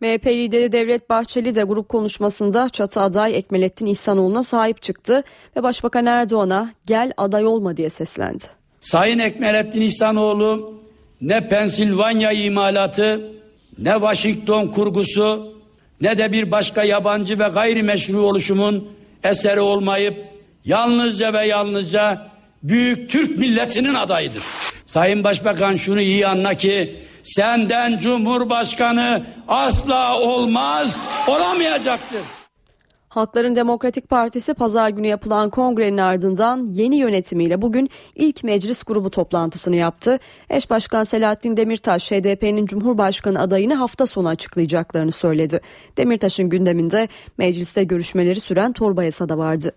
[0.02, 5.24] MHP lideri Devlet Bahçeli de grup konuşmasında çatı aday Ekmelettin İhsanoğlu'na sahip çıktı
[5.58, 8.44] ve Başbakan Erdoğan'a gel aday olma diye seslendi.
[8.84, 10.82] Sayın Ekmelettin İhsanoğlu
[11.22, 13.32] ne Pensilvanya imalatı
[13.78, 15.54] ne Washington kurgusu
[16.02, 18.88] ne de bir başka yabancı ve gayrimeşru oluşumun
[19.24, 20.26] eseri olmayıp
[20.66, 22.28] yalnızca ve yalnızca
[22.64, 24.44] büyük Türk milletinin adayıdır.
[24.86, 32.43] Sayın Başbakan şunu iyi anla ki senden Cumhurbaşkanı asla olmaz, olamayacaktır.
[33.14, 39.76] Halkların Demokratik Partisi pazar günü yapılan kongrenin ardından yeni yönetimiyle bugün ilk meclis grubu toplantısını
[39.76, 40.20] yaptı.
[40.50, 45.62] Eş Başkan Selahattin Demirtaş HDP'nin Cumhurbaşkanı adayını hafta sonu açıklayacaklarını söyledi.
[45.98, 49.72] Demirtaş'ın gündeminde mecliste görüşmeleri süren torba yasa da vardı.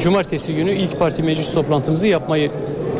[0.00, 2.50] Cumartesi günü ilk parti meclis toplantımızı yapmayı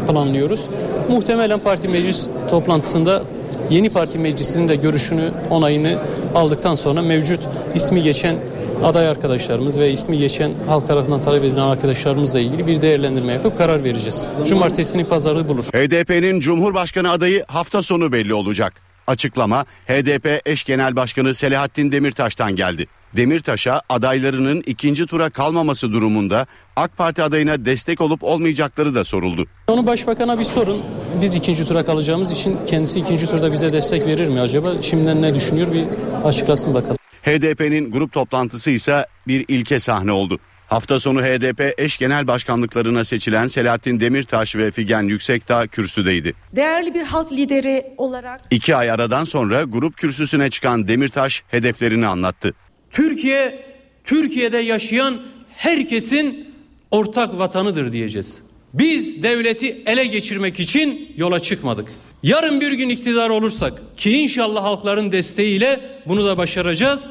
[0.08, 0.68] planlıyoruz.
[1.08, 3.22] Muhtemelen parti meclis toplantısında
[3.70, 5.98] yeni parti meclisinin de görüşünü, onayını
[6.34, 7.40] aldıktan sonra mevcut
[7.74, 8.36] ismi geçen
[8.82, 13.84] aday arkadaşlarımız ve ismi geçen halk tarafından talep edilen arkadaşlarımızla ilgili bir değerlendirme yapıp karar
[13.84, 14.26] vereceğiz.
[14.46, 15.64] Cumartesini pazarı bulur.
[15.64, 18.72] HDP'nin Cumhurbaşkanı adayı hafta sonu belli olacak.
[19.06, 22.86] Açıklama HDP eş genel başkanı Selahattin Demirtaş'tan geldi.
[23.16, 29.46] Demirtaş'a adaylarının ikinci tura kalmaması durumunda AK Parti adayına destek olup olmayacakları da soruldu.
[29.68, 30.82] Onu başbakana bir sorun.
[31.22, 34.72] Biz ikinci tura kalacağımız için kendisi ikinci turda bize destek verir mi acaba?
[34.82, 35.84] Şimdiden ne düşünüyor bir
[36.24, 36.96] açıklasın bakalım.
[37.24, 40.38] HDP'nin grup toplantısı ise bir ilke sahne oldu.
[40.66, 46.34] Hafta sonu HDP eş genel başkanlıklarına seçilen Selahattin Demirtaş ve Figen Yüksekdağ kürsüdeydi.
[46.56, 52.54] Değerli bir halk lideri olarak İki ay aradan sonra grup kürsüsüne çıkan Demirtaş hedeflerini anlattı.
[52.90, 53.66] Türkiye,
[54.04, 55.22] Türkiye'de yaşayan
[55.56, 56.54] herkesin
[56.90, 58.38] ortak vatanıdır diyeceğiz.
[58.74, 61.88] Biz devleti ele geçirmek için yola çıkmadık.
[62.24, 67.10] Yarın bir gün iktidar olursak ki inşallah halkların desteğiyle bunu da başaracağız.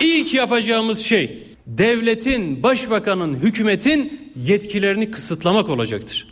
[0.00, 6.28] İlk yapacağımız şey devletin, başbakanın, hükümetin yetkilerini kısıtlamak olacaktır.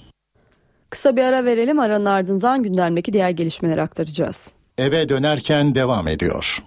[0.90, 4.53] Kısa bir ara verelim aranın ardından gündemdeki diğer gelişmeleri aktaracağız.
[4.79, 6.62] Eve dönerken devam ediyor.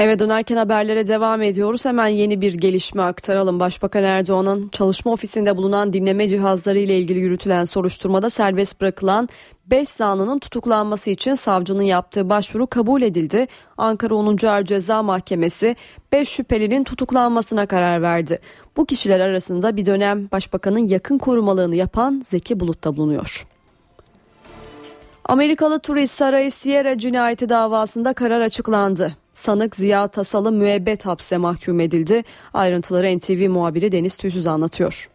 [0.00, 1.84] Eve dönerken haberlere devam ediyoruz.
[1.84, 3.60] Hemen yeni bir gelişme aktaralım.
[3.60, 9.28] Başbakan Erdoğan'ın çalışma ofisinde bulunan dinleme cihazları ile ilgili yürütülen soruşturmada serbest bırakılan
[9.66, 13.46] 5 zanlının tutuklanması için savcının yaptığı başvuru kabul edildi.
[13.78, 14.46] Ankara 10.
[14.46, 15.76] Ağır Ceza Mahkemesi
[16.12, 18.40] 5 şüphelinin tutuklanmasına karar verdi.
[18.76, 23.46] Bu kişiler arasında bir dönem başbakanın yakın korumalığını yapan Zeki Bulut da bulunuyor.
[25.24, 29.16] Amerikalı turist Saray Sierra cinayeti davasında karar açıklandı.
[29.40, 32.24] Sanık Ziya Tasalı müebbet hapse mahkum edildi.
[32.54, 35.08] Ayrıntıları NTV muhabiri Deniz Tüysüz anlatıyor.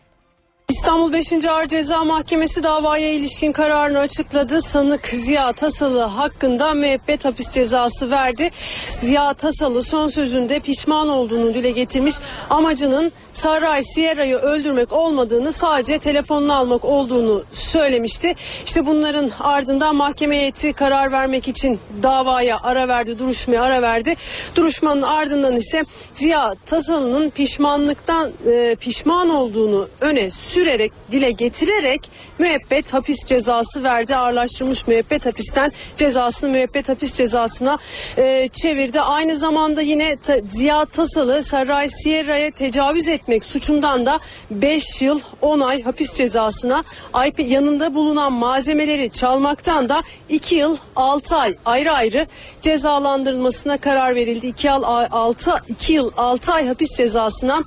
[0.69, 1.45] İstanbul 5.
[1.45, 4.61] Ağır Ceza Mahkemesi davaya ilişkin kararını açıkladı.
[4.61, 8.49] Sanık Ziya Tasalı hakkında müebbet hapis cezası verdi.
[8.85, 12.15] Ziya Tasalı son sözünde pişman olduğunu dile getirmiş.
[12.49, 18.35] Amacının Saray Sierra'yı öldürmek olmadığını sadece telefonunu almak olduğunu söylemişti.
[18.65, 24.15] İşte bunların ardından mahkeme heyeti karar vermek için davaya ara verdi, duruşmaya ara verdi.
[24.55, 33.25] Duruşmanın ardından ise Ziya Tasalı'nın pişmanlıktan e, pişman olduğunu öne sürerek, dile getirerek müebbet hapis
[33.25, 34.15] cezası verdi.
[34.15, 37.77] Ağırlaştırılmış müebbet hapisten cezasını müebbet hapis cezasına
[38.17, 39.01] e, çevirdi.
[39.01, 44.19] Aynı zamanda yine ta, Ziya Tasalı Saray Sierra'ya tecavüz etmek suçundan da
[44.51, 46.83] 5 yıl 10 ay hapis cezasına
[47.27, 52.27] IP yanında bulunan malzemeleri çalmaktan da 2 yıl 6 ay ayrı ayrı
[52.61, 54.47] cezalandırılmasına karar verildi.
[54.47, 57.63] 2 yıl 6 2 yıl 6 ay hapis cezasına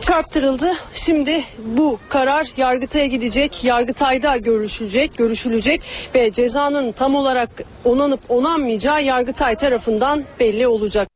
[0.00, 0.72] çarptırıldı.
[0.94, 2.46] Şimdi bu karar
[2.86, 3.64] Yargıtay'a gidecek.
[3.64, 5.82] Yargıtay'da görüşülecek, görüşülecek
[6.14, 7.50] ve cezanın tam olarak
[7.84, 11.08] onanıp onanmayacağı Yargıtay tarafından belli olacak.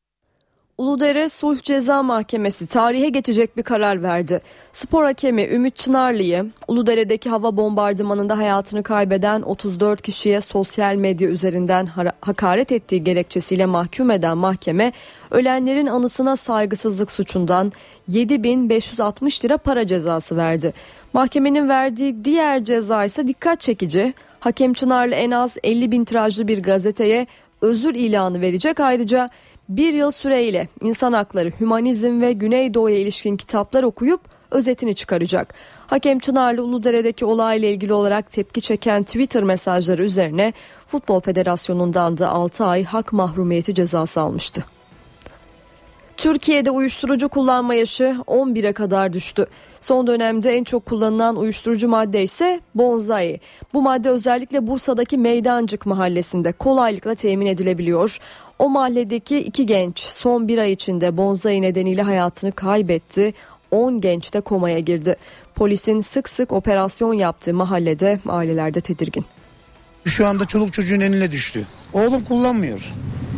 [0.78, 4.40] Uludere Sulh Ceza Mahkemesi tarihe geçecek bir karar verdi.
[4.72, 11.88] Spor hakemi Ümit Çınarlı'yı Uludere'deki hava bombardımanında hayatını kaybeden 34 kişiye sosyal medya üzerinden
[12.20, 14.92] hakaret ettiği gerekçesiyle mahkum eden mahkeme
[15.30, 17.72] ölenlerin anısına saygısızlık suçundan
[18.08, 20.72] 7560 lira para cezası verdi.
[21.12, 24.14] Mahkemenin verdiği diğer ceza ise dikkat çekici.
[24.40, 27.26] Hakem Çınarlı en az 50 bin tirajlı bir gazeteye
[27.60, 28.80] özür ilanı verecek.
[28.80, 29.30] Ayrıca
[29.68, 34.20] bir yıl süreyle insan hakları, hümanizm ve Güneydoğu'ya ilişkin kitaplar okuyup
[34.50, 35.54] özetini çıkaracak.
[35.86, 40.52] Hakem Çınarlı Uludere'deki olayla ilgili olarak tepki çeken Twitter mesajları üzerine
[40.86, 44.64] Futbol Federasyonu'ndan da 6 ay hak mahrumiyeti cezası almıştı.
[46.20, 49.46] Türkiye'de uyuşturucu kullanma yaşı 11'e kadar düştü.
[49.80, 53.40] Son dönemde en çok kullanılan uyuşturucu madde ise bonzai.
[53.72, 58.18] Bu madde özellikle Bursa'daki Meydancık mahallesinde kolaylıkla temin edilebiliyor.
[58.58, 63.34] O mahalledeki iki genç son bir ay içinde bonzai nedeniyle hayatını kaybetti.
[63.70, 65.16] 10 genç de komaya girdi.
[65.54, 69.24] Polisin sık sık operasyon yaptığı mahallede ailelerde tedirgin.
[70.04, 71.66] Şu anda çoluk çocuğun eline düştü.
[71.92, 72.92] Oğlum kullanmıyor.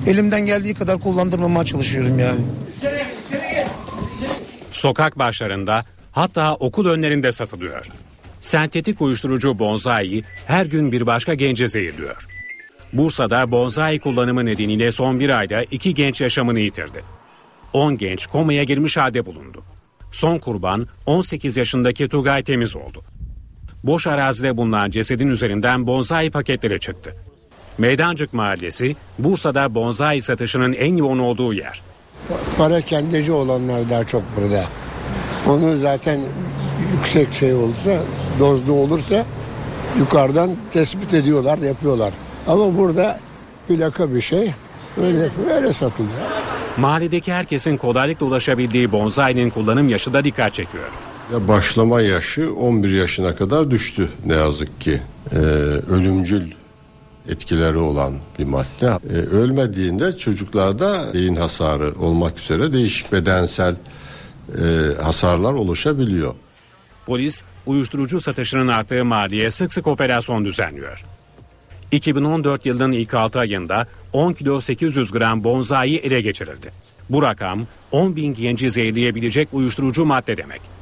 [0.07, 2.41] Elimden geldiği kadar kullandırmamaya çalışıyorum yani.
[4.71, 7.87] Sokak başlarında hatta okul önlerinde satılıyor.
[8.41, 12.27] Sentetik uyuşturucu bonzai her gün bir başka gence zehirliyor.
[12.93, 17.05] Bursa'da bonzai kullanımı nedeniyle son bir ayda iki genç yaşamını yitirdi.
[17.73, 19.63] 10 genç komaya girmiş halde bulundu.
[20.13, 23.05] Son kurban 18 yaşındaki Tugay Temiz oldu.
[23.85, 27.17] Boş arazide bulunan cesedin üzerinden bonzai paketleri çıktı.
[27.79, 31.83] Meydancık Mahallesi Bursa'da bonzai satışının en yoğun olduğu yer.
[32.59, 34.65] Para kendisi olanlar daha çok burada.
[35.49, 36.21] Onu zaten
[36.97, 37.99] yüksek şey olursa,
[38.39, 39.25] dozlu olursa
[39.99, 42.13] yukarıdan tespit ediyorlar, yapıyorlar.
[42.47, 43.19] Ama burada
[43.69, 44.53] plaka bir şey.
[45.03, 46.13] Öyle öyle satılıyor.
[46.77, 50.85] Mahalledeki herkesin kolaylıkla ulaşabildiği bonzai'nin kullanım yaşı da dikkat çekiyor.
[51.33, 55.01] Ya başlama yaşı 11 yaşına kadar düştü ne yazık ki.
[55.33, 56.43] Ee, ölümcül
[57.29, 58.87] etkileri olan bir madde.
[58.87, 63.77] Ee, ölmediğinde çocuklarda beyin hasarı olmak üzere değişik bedensel
[64.59, 66.35] e, hasarlar oluşabiliyor.
[67.07, 71.05] Polis uyuşturucu satışının arttığı mahalleye sık sık operasyon düzenliyor.
[71.93, 76.73] 2014 yılının ilk 6 ayında 10 kilo 800 gram bonzai ele geçirildi.
[77.11, 80.82] Bu rakam 10 bin genci zehirleyebilecek uyuşturucu madde demek.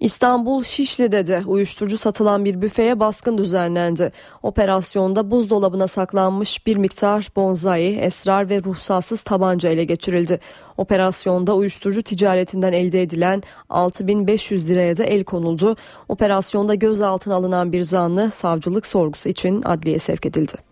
[0.00, 4.12] İstanbul Şişli'de de uyuşturucu satılan bir büfeye baskın düzenlendi.
[4.42, 10.40] Operasyonda buzdolabına saklanmış bir miktar bonzai, esrar ve ruhsatsız tabanca ele geçirildi.
[10.76, 15.76] Operasyonda uyuşturucu ticaretinden elde edilen 6500 liraya da el konuldu.
[16.08, 20.67] Operasyonda gözaltına alınan bir zanlı savcılık sorgusu için adliye sevk edildi.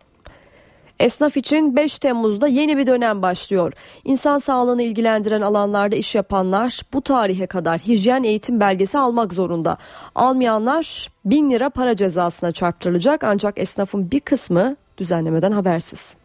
[1.00, 3.72] Esnaf için 5 Temmuz'da yeni bir dönem başlıyor.
[4.04, 9.76] İnsan sağlığını ilgilendiren alanlarda iş yapanlar bu tarihe kadar hijyen eğitim belgesi almak zorunda.
[10.14, 16.16] Almayanlar 1000 lira para cezasına çarptırılacak ancak esnafın bir kısmı düzenlemeden habersiz.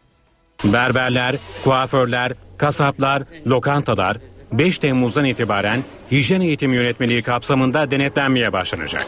[0.64, 4.16] Berberler, kuaförler, kasaplar, lokantalar
[4.52, 9.06] 5 Temmuz'dan itibaren hijyen eğitimi yönetmeliği kapsamında denetlenmeye başlanacak.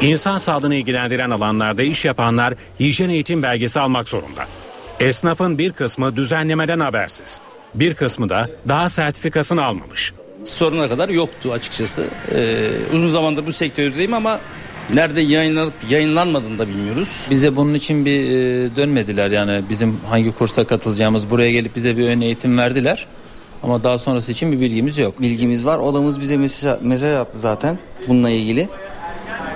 [0.00, 4.46] İnsan sağlığını ilgilendiren alanlarda iş yapanlar hijyen eğitim belgesi almak zorunda.
[5.00, 7.40] Esnafın bir kısmı düzenlemeden habersiz.
[7.74, 10.12] Bir kısmı da daha sertifikasını almamış.
[10.44, 12.04] Soruna kadar yoktu açıkçası.
[12.34, 14.40] Ee, uzun zamandır bu sektördeyim ama
[14.94, 17.26] nerede yayınlanıp yayınlanmadığını da bilmiyoruz.
[17.30, 22.08] Bize bunun için bir e, dönmediler yani bizim hangi kursa katılacağımız buraya gelip bize bir
[22.08, 23.06] ön eğitim verdiler.
[23.62, 25.20] Ama daha sonrası için bir bilgimiz yok.
[25.20, 25.78] Bilgimiz var.
[25.78, 27.78] Odamız bize mesaj, mesaj attı zaten
[28.08, 28.68] bununla ilgili.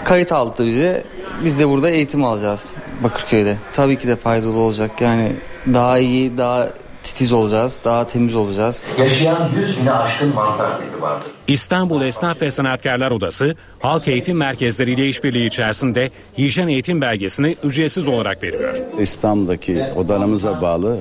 [0.04, 1.04] Kayıt aldı bize.
[1.44, 3.56] Biz de burada eğitim alacağız Bakırköy'de.
[3.72, 5.00] Tabii ki de faydalı olacak.
[5.00, 5.32] Yani
[5.74, 6.68] daha iyi, daha
[7.02, 8.84] titiz olacağız, daha temiz olacağız.
[8.98, 11.28] Yaşayan 100 bine aşkın mantar tipi vardır.
[11.48, 18.42] İstanbul Esnaf ve Sanatkarlar Odası halk eğitim merkezleriyle işbirliği içerisinde hijyen eğitim belgesini ücretsiz olarak
[18.42, 18.76] veriyor.
[18.98, 20.98] İstanbul'daki odalarımıza bağlı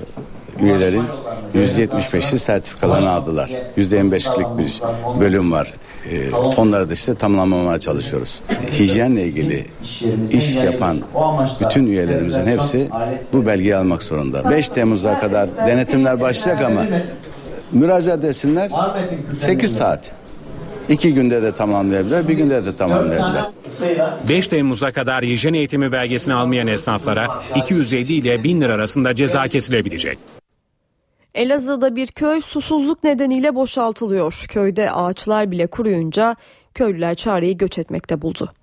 [0.60, 1.04] üyelerin
[1.56, 3.50] %75'i sertifikalarını aldılar.
[3.78, 4.82] %25'lik bir
[5.20, 5.74] bölüm var.
[6.12, 8.42] Ee, onları da işte tamamlamaya çalışıyoruz.
[8.80, 9.66] Hijyenle ilgili
[10.32, 11.02] iş yapan
[11.62, 12.90] bütün üyelerimizin hepsi
[13.34, 14.50] bu belgeyi almak zorunda.
[14.52, 16.82] 5 Temmuz'a kadar denetimler başlayacak ama
[17.72, 18.72] müracaat etsinler
[19.34, 20.12] 8 saat.
[20.90, 23.44] İki günde de tamamlayabilir, bir günde de tamamlayabilir.
[24.30, 30.18] 5 Temmuz'a kadar hijyen eğitimi belgesini almayan esnaflara 250 ile 1000 lira arasında ceza kesilebilecek.
[31.36, 34.46] Elazığ'da bir köy susuzluk nedeniyle boşaltılıyor.
[34.50, 36.36] Köyde ağaçlar bile kuruyunca
[36.74, 38.54] köylüler çareyi göç etmekte buldu.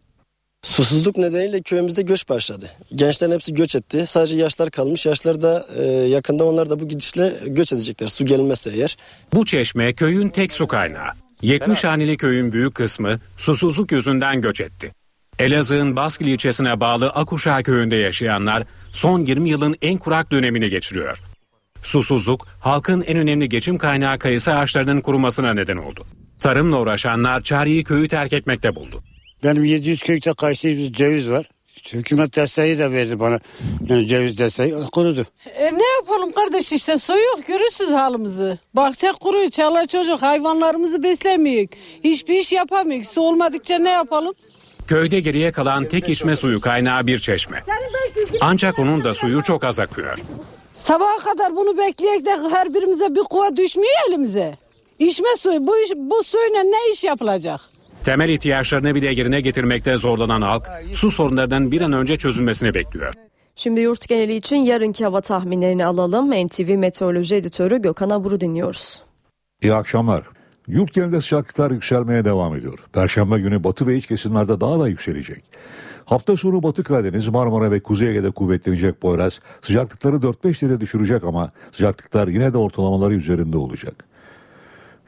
[0.62, 2.70] Susuzluk nedeniyle köyümüzde göç başladı.
[2.94, 4.06] Gençlerin hepsi göç etti.
[4.06, 5.06] Sadece yaşlar kalmış.
[5.06, 8.06] Yaşlar da e, yakında onlar da bu gidişle göç edecekler.
[8.06, 8.96] Su gelmezse eğer.
[9.34, 11.10] Bu çeşme köyün tek su kaynağı.
[11.42, 14.92] 70 haneli köyün büyük kısmı susuzluk yüzünden göç etti.
[15.38, 18.62] Elazığ'ın Baskil ilçesine bağlı Akuşağı köyünde yaşayanlar
[18.92, 21.29] son 20 yılın en kurak dönemini geçiriyor.
[21.82, 26.06] Susuzluk halkın en önemli geçim kaynağı kayısı ağaçlarının kurumasına neden oldu.
[26.40, 29.02] Tarımla uğraşanlar çareyi köyü terk etmekte buldu.
[29.44, 31.50] Benim 700 kökte kayısı ceviz var.
[31.92, 33.38] Hükümet desteği de verdi bana.
[33.88, 35.26] Yani ceviz desteği kurudu.
[35.54, 38.58] E ne yapalım kardeş işte su yok görürsünüz halimizi.
[38.74, 41.66] Bahçe kuruyor çağlar çocuk hayvanlarımızı beslemiyor.
[42.04, 43.04] Hiçbir iş yapamıyor.
[43.04, 44.34] Su olmadıkça ne yapalım?
[44.86, 47.62] Köyde geriye kalan tek içme suyu kaynağı bir çeşme.
[48.40, 50.18] Ancak onun da suyu çok az akıyor.
[50.80, 54.54] Sabaha kadar bunu bekleyek de her birimize bir kova düşmüyor elimize.
[54.98, 57.60] İçme suyu bu, iş, bu suyla ne iş yapılacak?
[58.04, 63.14] Temel ihtiyaçlarını bile yerine getirmekte zorlanan halk su sorunlarının bir an önce çözülmesini bekliyor.
[63.56, 66.46] Şimdi yurt geneli için yarınki hava tahminlerini alalım.
[66.46, 69.02] NTV Meteoroloji Editörü Gökhan Abur'u dinliyoruz.
[69.62, 70.22] İyi akşamlar.
[70.68, 72.78] Yurt genelinde sıcaklıklar yükselmeye devam ediyor.
[72.92, 75.44] Perşembe günü batı ve iç kesimlerde daha da yükselecek.
[76.11, 81.52] Hafta sonu Batı Karadeniz, Marmara ve Kuzey Ege'de kuvvetlenecek Poyraz sıcaklıkları 4-5 derece düşürecek ama
[81.72, 84.04] sıcaklıklar yine de ortalamaları üzerinde olacak.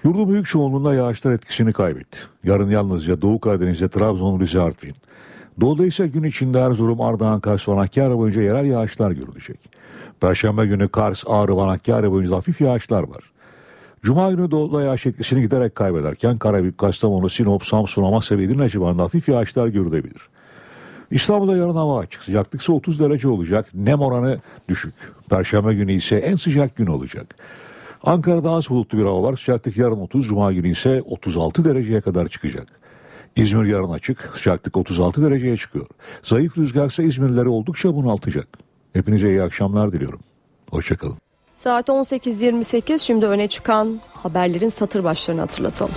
[0.05, 2.19] Yurdun büyük çoğunluğunda yağışlar etkisini kaybetti.
[2.45, 4.95] Yarın yalnızca Doğu Karadeniz'de Trabzon, Rize, Artvin.
[5.61, 9.59] Doğuda ise gün içinde Erzurum, Ardahan, Kars ve Hakkari boyunca yerel yağışlar görülecek.
[10.21, 13.33] Perşembe günü Kars, Ağrı ve Hakkari boyunca hafif yağışlar var.
[14.03, 19.03] Cuma günü doğuda yağış etkisini giderek kaybederken Karabük, Kastamonu, Sinop, Samsun, Amasya ve Edirne civarında
[19.03, 20.32] hafif yağışlar görülebilir.
[21.13, 22.23] İstanbul'da yarın hava açık.
[22.23, 23.67] Sıcaklık ise 30 derece olacak.
[23.75, 24.95] Nem oranı düşük.
[25.31, 27.37] Perşembe günü ise en sıcak gün olacak.
[28.03, 29.37] Ankara'da az bulutlu bir hava var.
[29.37, 32.67] Sıcaklık yarın 30, Cuma günü ise 36 dereceye kadar çıkacak.
[33.37, 34.31] İzmir yarın açık.
[34.35, 35.87] Sıcaklık 36 dereceye çıkıyor.
[36.23, 38.49] Zayıf rüzgar ise İzmirlileri oldukça bunaltacak.
[38.93, 40.21] Hepinize iyi akşamlar diliyorum.
[40.71, 41.19] Hoşçakalın.
[41.55, 45.95] Saat 18.28 şimdi öne çıkan haberlerin satır başlarını hatırlatalım.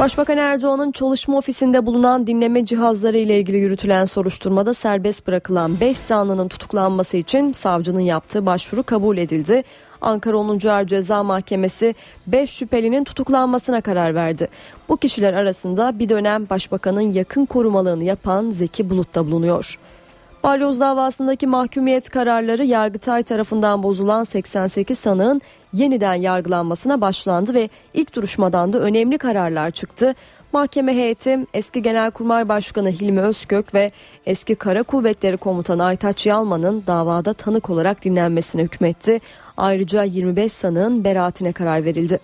[0.00, 6.48] Başbakan Erdoğan'ın çalışma ofisinde bulunan dinleme cihazları ile ilgili yürütülen soruşturmada serbest bırakılan 5 zanlının
[6.48, 9.62] tutuklanması için savcının yaptığı başvuru kabul edildi.
[10.00, 10.66] Ankara 10.
[10.66, 11.94] Ağır Ceza Mahkemesi
[12.26, 14.48] 5 şüphelinin tutuklanmasına karar verdi.
[14.88, 19.78] Bu kişiler arasında bir dönem başbakanın yakın korumalığını yapan Zeki Bulut da bulunuyor.
[20.44, 25.40] Balyoz davasındaki mahkumiyet kararları Yargıtay tarafından bozulan 88 sanığın
[25.72, 30.14] yeniden yargılanmasına başlandı ve ilk duruşmadan da önemli kararlar çıktı.
[30.52, 33.92] Mahkeme heyeti eski Genelkurmay Başkanı Hilmi Özkök ve
[34.26, 39.20] eski Kara Kuvvetleri Komutanı Aytaç Yalman'ın davada tanık olarak dinlenmesine hükmetti.
[39.56, 42.20] Ayrıca 25 sanığın beraatine karar verildi.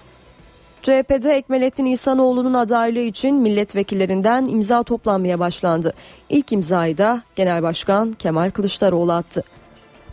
[0.83, 5.95] CHP'de Ekmelettin İhsanoğlu'nun adaylığı için milletvekillerinden imza toplanmaya başlandı.
[6.29, 9.43] İlk imzayı da Genel Başkan Kemal Kılıçdaroğlu attı.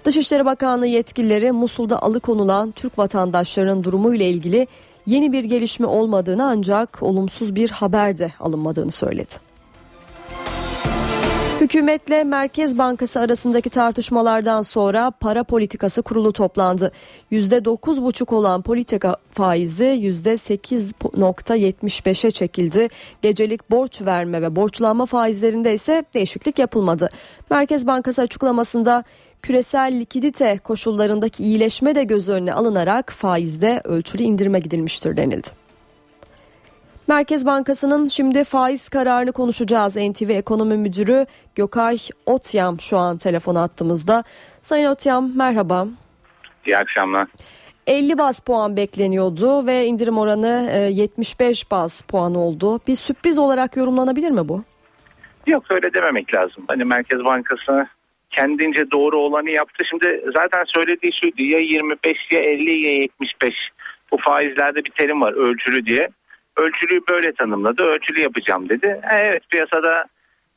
[0.06, 4.68] Dışişleri Bakanlığı yetkilileri Musul'da alıkonulan Türk vatandaşlarının durumu ile ilgili
[5.06, 9.36] yeni bir gelişme olmadığını ancak olumsuz bir haber de alınmadığını söyledi.
[11.68, 16.92] Hükümetle Merkez Bankası arasındaki tartışmalardan sonra para politikası kurulu toplandı.
[17.32, 22.88] %9,5 olan politika faizi %8,75'e çekildi.
[23.22, 27.10] Gecelik borç verme ve borçlanma faizlerinde ise değişiklik yapılmadı.
[27.50, 29.04] Merkez Bankası açıklamasında
[29.42, 35.67] küresel likidite koşullarındaki iyileşme de göz önüne alınarak faizde ölçülü indirme gidilmiştir denildi.
[37.08, 39.96] Merkez Bankası'nın şimdi faiz kararını konuşacağız.
[39.96, 44.24] NTV Ekonomi Müdürü Gökay Otyam şu an telefon attığımızda.
[44.62, 45.88] Sayın Otyam merhaba.
[46.66, 47.28] İyi akşamlar.
[47.88, 52.80] 50 baz puan bekleniyordu ve indirim oranı 75 e, baz puan oldu.
[52.88, 54.64] Bir sürpriz olarak yorumlanabilir mi bu?
[55.48, 56.64] Yok öyle dememek lazım.
[56.68, 57.88] Hani Merkez Bankası
[58.30, 59.86] kendince doğru olanı yaptı.
[59.90, 63.54] Şimdi zaten söylediği şuydu ya 25 ya 50 ya 75.
[64.12, 66.10] Bu faizlerde bir terim var ölçülü diye
[66.58, 67.84] ölçülüyü böyle tanımladı.
[67.84, 69.02] Ölçülü yapacağım dedi.
[69.12, 70.06] E, evet piyasada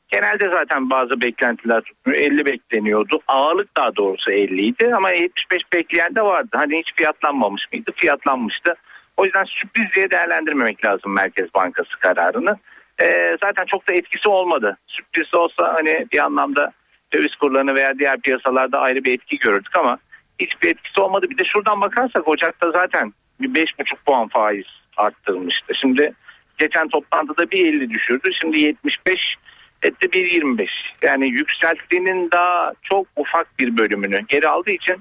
[0.08, 2.20] genelde zaten bazı beklentiler tutmuyor.
[2.20, 3.20] 50 bekleniyordu.
[3.28, 6.48] Ağırlık daha doğrusu 50 idi ama 75 bekleyen de vardı.
[6.54, 7.90] Hani hiç fiyatlanmamış mıydı?
[7.96, 8.74] Fiyatlanmıştı.
[9.16, 12.56] O yüzden sürpriz diye değerlendirmemek lazım Merkez Bankası kararını.
[13.02, 14.76] Ee, zaten çok da etkisi olmadı.
[14.86, 16.72] Sürpriz olsa hani bir anlamda
[17.14, 19.98] döviz kurlarını veya diğer piyasalarda ayrı bir etki görürdük ama
[20.38, 21.26] hiçbir etkisi olmadı.
[21.30, 25.74] Bir de şuradan bakarsak Ocak'ta zaten bir 5,5 puan faiz arttırmıştı.
[25.80, 26.12] Şimdi
[26.58, 28.28] geçen toplantıda bir 50 düşürdü.
[28.40, 29.34] Şimdi 75
[29.82, 30.70] etti bir 25.
[31.02, 34.96] Yani yükselttiğinin daha çok ufak bir bölümünü geri aldığı için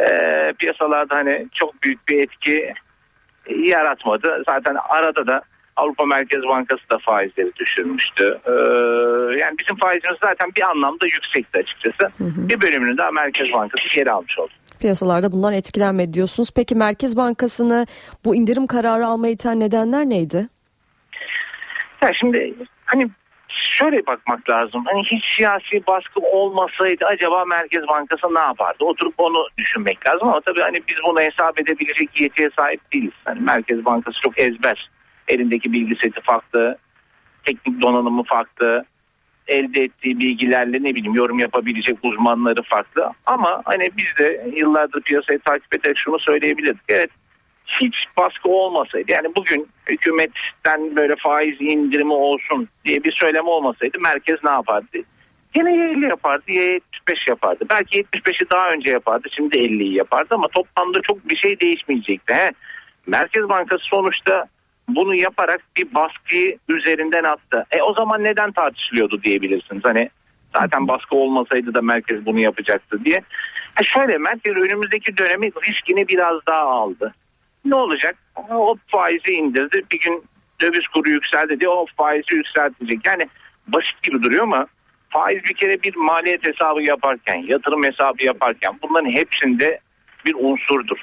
[0.00, 0.08] e,
[0.58, 2.74] piyasalarda hani çok büyük bir etki
[3.48, 4.42] yaratmadı.
[4.46, 5.42] Zaten arada da
[5.76, 8.38] Avrupa Merkez Bankası da faizleri düşürmüştü.
[8.46, 8.50] Ee,
[9.40, 12.12] yani bizim faizimiz zaten bir anlamda yüksekti açıkçası.
[12.18, 12.48] Hı hı.
[12.48, 14.52] Bir bölümünü daha Merkez Bankası geri almış oldu.
[14.80, 16.50] Piyasalarda bundan etkilenmedi diyorsunuz.
[16.56, 17.86] Peki Merkez Bankası'nı
[18.24, 20.48] bu indirim kararı almaya iten nedenler neydi?
[22.02, 22.54] Ya şimdi
[22.84, 23.10] hani
[23.48, 24.84] şöyle bakmak lazım.
[24.86, 28.84] Hani hiç siyasi baskı olmasaydı acaba Merkez Bankası ne yapardı?
[28.84, 33.14] Oturup onu düşünmek lazım ama tabii hani biz bunu hesap edebilecek yetiye sahip değiliz.
[33.24, 34.90] Hani Merkez Bankası çok ezber.
[35.28, 36.78] Elindeki bilgi seti farklı,
[37.44, 38.84] teknik donanımı farklı
[39.48, 43.10] elde ettiği bilgilerle ne bileyim yorum yapabilecek uzmanları farklı.
[43.26, 46.82] Ama hani biz de yıllardır piyasayı takip ederek şunu söyleyebilirdik.
[46.88, 47.10] Evet
[47.66, 54.44] hiç baskı olmasaydı yani bugün hükümetten böyle faiz indirimi olsun diye bir söyleme olmasaydı merkez
[54.44, 54.98] ne yapardı?
[55.56, 57.64] Yine ya 50 yapardı ya 75 yapardı.
[57.70, 62.34] Belki 75'i daha önce yapardı şimdi 50'yi yapardı ama toplamda çok bir şey değişmeyecekti.
[62.34, 62.50] He?
[63.06, 64.46] Merkez Bankası sonuçta
[64.88, 67.64] bunu yaparak bir baskıyı üzerinden attı.
[67.70, 69.84] E o zaman neden tartışılıyordu diyebilirsiniz.
[69.84, 70.10] Hani
[70.54, 73.20] zaten baskı olmasaydı da merkez bunu yapacaktı diye.
[73.74, 77.14] Ha şöyle merkez önümüzdeki dönemi riskini biraz daha aldı.
[77.64, 78.16] Ne olacak?
[78.50, 79.82] O faizi indirdi.
[79.92, 80.24] Bir gün
[80.60, 83.06] döviz kuru yükseldi diye o faizi yükseltecek.
[83.06, 83.22] Yani
[83.68, 84.66] basit gibi duruyor ama
[85.08, 89.80] faiz bir kere bir maliyet hesabı yaparken, yatırım hesabı yaparken bunların hepsinde
[90.26, 90.98] bir unsurdur.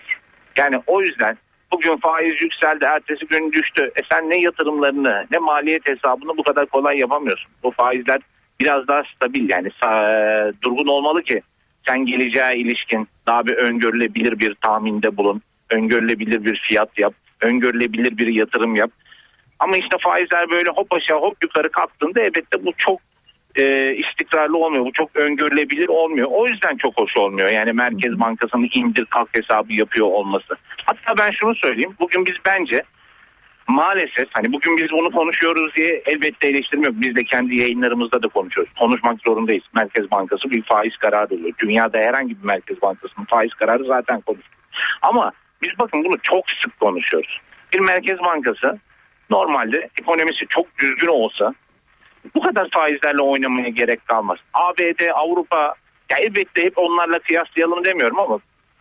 [0.58, 1.38] Yani o yüzden
[1.74, 3.92] bugün faiz yükseldi, ertesi gün düştü.
[3.96, 7.52] E sen ne yatırımlarını ne maliyet hesabını bu kadar kolay yapamıyorsun.
[7.64, 8.20] Bu faizler
[8.60, 11.42] biraz daha stabil yani sa- durgun olmalı ki
[11.88, 15.42] sen geleceğe ilişkin daha bir öngörülebilir bir tahminde bulun.
[15.72, 17.14] Öngörülebilir bir fiyat yap.
[17.42, 18.92] Öngörülebilir bir yatırım yap.
[19.60, 23.00] Ama işte faizler böyle hop aşağı hop yukarı kalktığında elbette bu çok
[23.56, 24.86] e, istikrarlı olmuyor.
[24.86, 26.28] Bu çok öngörülebilir olmuyor.
[26.32, 27.50] O yüzden çok hoş olmuyor.
[27.50, 30.56] Yani Merkez Bankası'nın indir kalk hesabı yapıyor olması.
[30.86, 31.96] Hatta ben şunu söyleyeyim.
[32.00, 32.84] Bugün biz bence
[33.68, 36.96] maalesef hani bugün biz bunu konuşuyoruz diye elbette eleştirme yok.
[36.98, 38.74] Biz de kendi yayınlarımızda da konuşuyoruz.
[38.80, 39.64] Konuşmak zorundayız.
[39.76, 41.52] Merkez Bankası bir faiz kararı alıyor.
[41.60, 44.58] Dünyada herhangi bir Merkez Bankası'nın faiz kararı zaten konuşuyor.
[45.02, 45.32] Ama
[45.62, 47.40] biz bakın bunu çok sık konuşuyoruz.
[47.74, 48.80] Bir Merkez Bankası
[49.30, 51.54] normalde ekonomisi çok düzgün olsa
[52.36, 54.38] bu kadar faizlerle oynamaya gerek kalmaz.
[54.54, 55.76] ABD, Avrupa
[56.12, 58.40] ya elbette hep onlarla kıyaslayalım demiyorum ama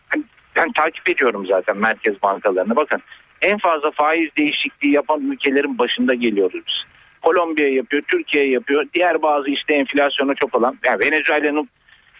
[0.09, 0.23] hani
[0.55, 2.75] ben takip ediyorum zaten merkez bankalarını.
[2.75, 3.01] Bakın
[3.41, 6.75] en fazla faiz değişikliği yapan ülkelerin başında geliyoruz biz.
[7.21, 8.85] Kolombiya yapıyor, Türkiye yapıyor.
[8.93, 10.77] Diğer bazı işte enflasyonu çok olan.
[10.85, 11.69] Yani Venezuela'nın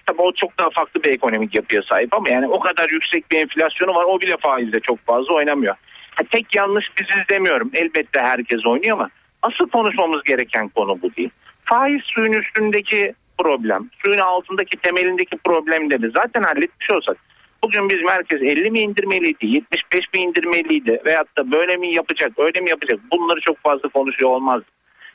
[0.05, 3.37] tabii o çok daha farklı bir ekonomik yapıya sahip ama yani o kadar yüksek bir
[3.37, 4.03] enflasyonu var.
[4.03, 5.75] O bile faizle çok fazla oynamıyor.
[6.15, 7.71] Ha, tek yanlış biziz demiyorum.
[7.73, 9.09] Elbette herkes oynuyor ama
[9.43, 11.29] asıl konuşmamız gereken konu bu değil.
[11.65, 17.17] Faiz suyun üstündeki problem, suyun altındaki temelindeki problemleri zaten halletmiş olsak
[17.63, 22.59] bugün biz merkez 50 mi indirmeliydi, 75 mi indirmeliydi veyahut da böyle mi yapacak, öyle
[22.61, 24.61] mi yapacak bunları çok fazla konuşuyor olmaz.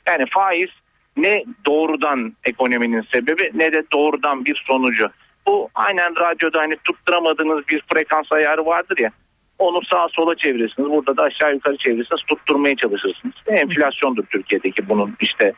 [0.07, 0.69] Yani faiz
[1.17, 5.09] ne doğrudan ekonominin sebebi ne de doğrudan bir sonucu.
[5.47, 9.11] Bu aynen radyoda hani tutturamadığınız bir frekans ayarı vardır ya
[9.59, 10.89] onu sağa sola çevirirsiniz.
[10.89, 12.21] Burada da aşağı yukarı çevirirsiniz.
[12.27, 13.35] Tutturmaya çalışırsınız.
[13.47, 15.53] Enflasyondur Türkiye'deki bunun işte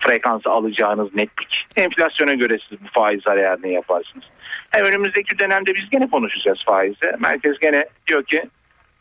[0.00, 1.66] frekansı alacağınız netlik.
[1.76, 4.24] Enflasyona göre siz bu faiz ayarını yaparsınız.
[4.70, 7.12] Hem önümüzdeki dönemde biz gene konuşacağız faizi.
[7.18, 8.42] Merkez gene diyor ki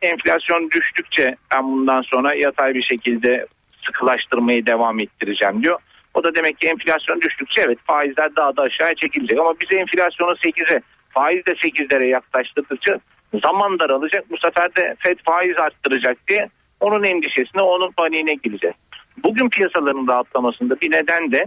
[0.01, 3.45] enflasyon düştükçe ben bundan sonra yatay bir şekilde
[3.85, 5.79] sıkılaştırmayı devam ettireceğim diyor.
[6.13, 9.39] O da demek ki enflasyon düştükçe evet faizler daha da aşağıya çekilecek.
[9.39, 12.99] Ama bize enflasyonu 8'e faiz de 8'lere yaklaştırdıkça
[13.43, 14.31] zaman daralacak.
[14.31, 16.49] Bu sefer de FED faiz arttıracak diye
[16.79, 18.75] onun endişesine onun paniğine girecek.
[19.23, 21.45] Bugün piyasaların rahatlamasında bir neden de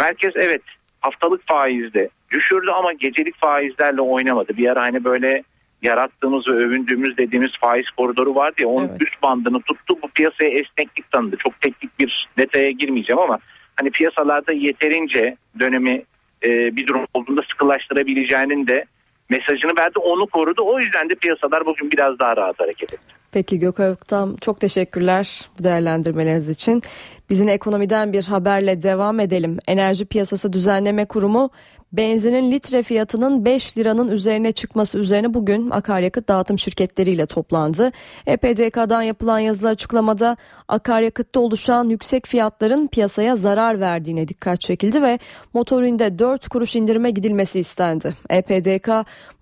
[0.00, 0.62] merkez evet
[1.00, 4.56] haftalık faizde düşürdü ama gecelik faizlerle oynamadı.
[4.56, 5.42] Bir ara hani böyle
[5.82, 9.02] yarattığımız ve övündüğümüz dediğimiz faiz koridoru vardı ya onun evet.
[9.02, 11.36] üst bandını tuttu bu piyasaya esneklik tanıdı.
[11.36, 13.38] Çok teknik bir detaya girmeyeceğim ama
[13.76, 16.02] hani piyasalarda yeterince dönemi
[16.44, 18.84] e, bir durum olduğunda sıkılaştırabileceğinin de
[19.30, 20.62] mesajını verdi onu korudu.
[20.64, 23.14] O yüzden de piyasalar bugün biraz daha rahat hareket etti.
[23.32, 26.82] Peki Gökhan Öktem çok teşekkürler bu değerlendirmeleriniz için.
[27.30, 29.58] Bizim ekonomiden bir haberle devam edelim.
[29.68, 31.50] Enerji Piyasası Düzenleme Kurumu
[31.92, 37.92] benzinin litre fiyatının 5 liranın üzerine çıkması üzerine bugün akaryakıt dağıtım şirketleriyle toplandı.
[38.26, 40.36] EPDK'dan yapılan yazılı açıklamada
[40.68, 45.18] akaryakıtta oluşan yüksek fiyatların piyasaya zarar verdiğine dikkat çekildi ve
[45.54, 48.14] motorinde 4 kuruş indirime gidilmesi istendi.
[48.30, 48.90] EPDK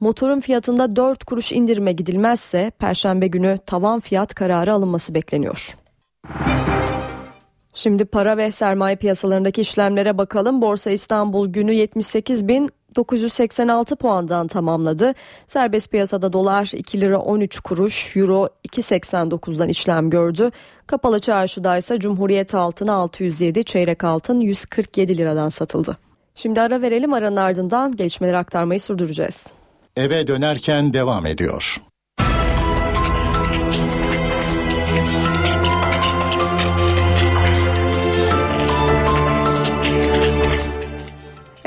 [0.00, 5.74] motorun fiyatında 4 kuruş indirime gidilmezse perşembe günü tavan fiyat kararı alınması bekleniyor.
[7.78, 10.62] Şimdi para ve sermaye piyasalarındaki işlemlere bakalım.
[10.62, 15.14] Borsa İstanbul günü 78 bin 986 puandan tamamladı.
[15.46, 20.50] Serbest piyasada dolar 2 lira 13 kuruş, euro 2.89'dan işlem gördü.
[20.86, 25.98] Kapalı çarşıda ise Cumhuriyet altını 607, çeyrek altın 147 liradan satıldı.
[26.34, 29.46] Şimdi ara verelim aranın ardından gelişmeleri aktarmayı sürdüreceğiz.
[29.96, 31.80] Eve dönerken devam ediyor.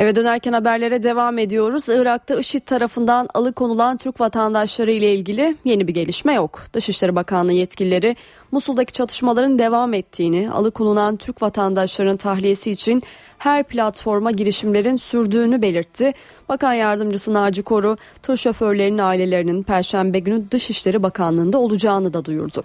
[0.01, 1.89] Eve dönerken haberlere devam ediyoruz.
[1.89, 6.63] Irak'ta IŞİD tarafından alıkonulan Türk vatandaşları ile ilgili yeni bir gelişme yok.
[6.73, 8.15] Dışişleri Bakanlığı yetkilileri
[8.51, 13.03] Musul'daki çatışmaların devam ettiğini, alıkonulan Türk vatandaşlarının tahliyesi için
[13.37, 16.13] her platforma girişimlerin sürdüğünü belirtti.
[16.49, 22.63] Bakan Yardımcısı Naci Koru, tır şoförlerinin ailelerinin Perşembe günü Dışişleri Bakanlığı'nda olacağını da duyurdu.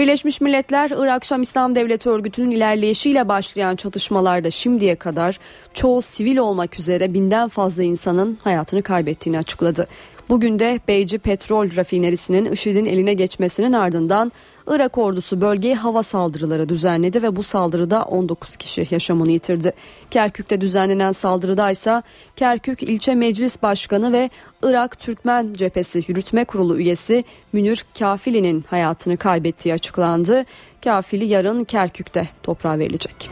[0.00, 5.38] Birleşmiş Milletler Irak Şam İslam Devleti örgütünün ilerleyişiyle başlayan çatışmalarda şimdiye kadar
[5.74, 9.86] çoğu sivil olmak üzere binden fazla insanın hayatını kaybettiğini açıkladı.
[10.28, 14.32] Bugün de Beyci Petrol Rafinerisi'nin IŞİD'in eline geçmesinin ardından
[14.70, 19.72] Irak ordusu bölgeye hava saldırıları düzenledi ve bu saldırıda 19 kişi yaşamını yitirdi.
[20.10, 22.02] Kerkük'te düzenlenen saldırıda ise
[22.36, 24.30] Kerkük İlçe Meclis Başkanı ve
[24.62, 30.44] Irak Türkmen Cephesi Yürütme Kurulu üyesi Münir Kafili'nin hayatını kaybettiği açıklandı.
[30.84, 33.30] Kafili yarın Kerkük'te toprağa verilecek.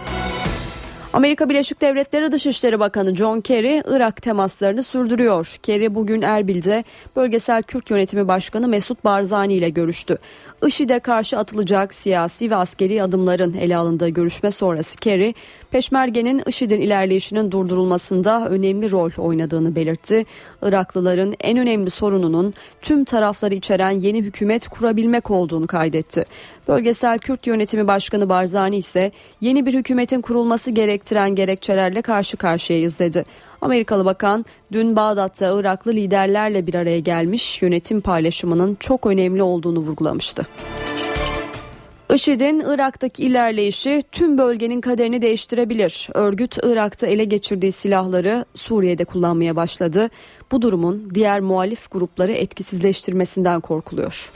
[1.13, 5.57] Amerika Birleşik Devletleri Dışişleri Bakanı John Kerry Irak temaslarını sürdürüyor.
[5.63, 6.85] Kerry bugün Erbil'de
[7.17, 10.19] bölgesel Kürt yönetimi başkanı Mesut Barzani ile görüştü.
[10.67, 15.35] IŞİD'e karşı atılacak siyasi ve askeri adımların ele alındığı görüşme sonrası Kerry,
[15.71, 20.25] Peşmerge'nin IŞİD'in ilerleyişinin durdurulmasında önemli rol oynadığını belirtti.
[20.63, 26.25] Iraklıların en önemli sorununun tüm tarafları içeren yeni hükümet kurabilmek olduğunu kaydetti.
[26.69, 33.25] Bölgesel Kürt Yönetimi Başkanı Barzani ise yeni bir hükümetin kurulması gerektiren gerekçelerle karşı karşıyayız dedi.
[33.61, 40.47] Amerikalı bakan dün Bağdat'ta Iraklı liderlerle bir araya gelmiş yönetim paylaşımının çok önemli olduğunu vurgulamıştı.
[42.15, 46.09] IŞİD'in Irak'taki ilerleyişi tüm bölgenin kaderini değiştirebilir.
[46.15, 50.09] Örgüt Irak'ta ele geçirdiği silahları Suriye'de kullanmaya başladı.
[50.53, 54.31] Bu durumun diğer muhalif grupları etkisizleştirmesinden korkuluyor.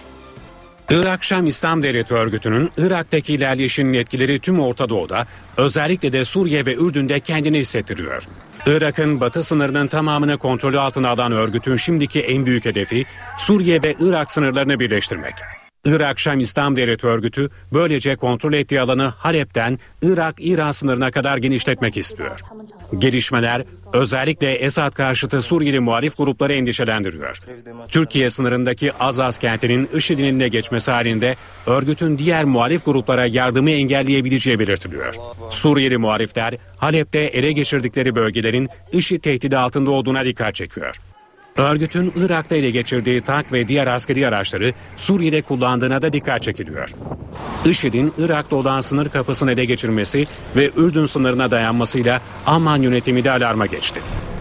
[0.91, 6.75] Irak Şam İslam Devleti Örgütü'nün Irak'taki ilerleyişinin etkileri tüm Orta Doğu'da özellikle de Suriye ve
[6.75, 8.23] Ürdün'de kendini hissettiriyor.
[8.67, 13.05] Irak'ın batı sınırının tamamını kontrolü altına alan örgütün şimdiki en büyük hedefi
[13.39, 15.35] Suriye ve Irak sınırlarını birleştirmek.
[15.85, 22.41] Irak Şam İslam Devleti Örgütü böylece kontrol ettiği alanı Halep'ten Irak-İran sınırına kadar genişletmek istiyor.
[22.99, 27.41] Gelişmeler özellikle Esad karşıtı Suriyeli muhalif grupları endişelendiriyor.
[27.89, 35.15] Türkiye sınırındaki Azaz kentinin IŞİD'in eline geçmesi halinde örgütün diğer muhalif gruplara yardımı engelleyebileceği belirtiliyor.
[35.51, 40.97] Suriyeli muhalifler Halep'te ele geçirdikleri bölgelerin IŞİD tehdidi altında olduğuna dikkat çekiyor.
[41.57, 46.91] Örgütün Irak'ta ele geçirdiği tank ve diğer askeri araçları Suriye'de kullandığına da dikkat çekiliyor.
[47.65, 50.27] IŞİD'in Irak'ta olan sınır kapısını ele geçirmesi
[50.57, 54.01] ve Ürdün sınırına dayanmasıyla Amman yönetimi de alarma geçti.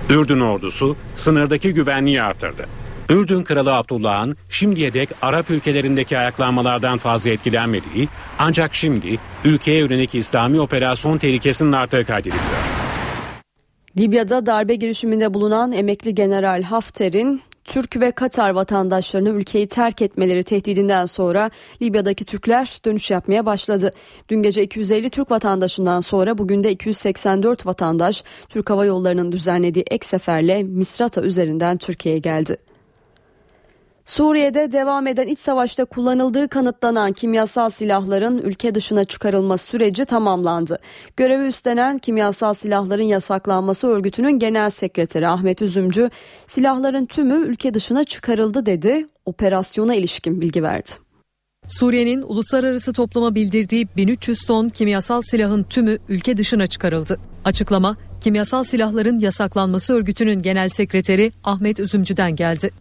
[0.09, 2.67] Ürdün ordusu sınırdaki güvenliği artırdı.
[3.09, 8.07] Ürdün Kralı Abdullah'ın şimdiye dek Arap ülkelerindeki ayaklanmalardan fazla etkilenmediği
[8.39, 12.80] ancak şimdi ülkeye yönelik İslami operasyon tehlikesinin arttığı kaydediliyor.
[13.97, 21.05] Libya'da darbe girişiminde bulunan emekli General Hafter'in Türk ve Katar vatandaşlarını ülkeyi terk etmeleri tehdidinden
[21.05, 23.93] sonra Libya'daki Türkler dönüş yapmaya başladı.
[24.29, 30.07] Dün gece 250 Türk vatandaşından sonra bugün de 284 vatandaş Türk Hava Yolları'nın düzenlediği ek
[30.07, 32.57] seferle Misrata üzerinden Türkiye'ye geldi.
[34.05, 40.79] Suriye'de devam eden iç savaşta kullanıldığı kanıtlanan kimyasal silahların ülke dışına çıkarılma süreci tamamlandı.
[41.17, 46.09] Görevi üstlenen kimyasal silahların yasaklanması örgütünün genel sekreteri Ahmet Üzümcü,
[46.47, 50.89] silahların tümü ülke dışına çıkarıldı dedi, operasyona ilişkin bilgi verdi.
[51.67, 57.19] Suriye'nin uluslararası topluma bildirdiği 1300 ton kimyasal silahın tümü ülke dışına çıkarıldı.
[57.45, 62.71] Açıklama, kimyasal silahların yasaklanması örgütünün genel sekreteri Ahmet Üzümcü'den geldi.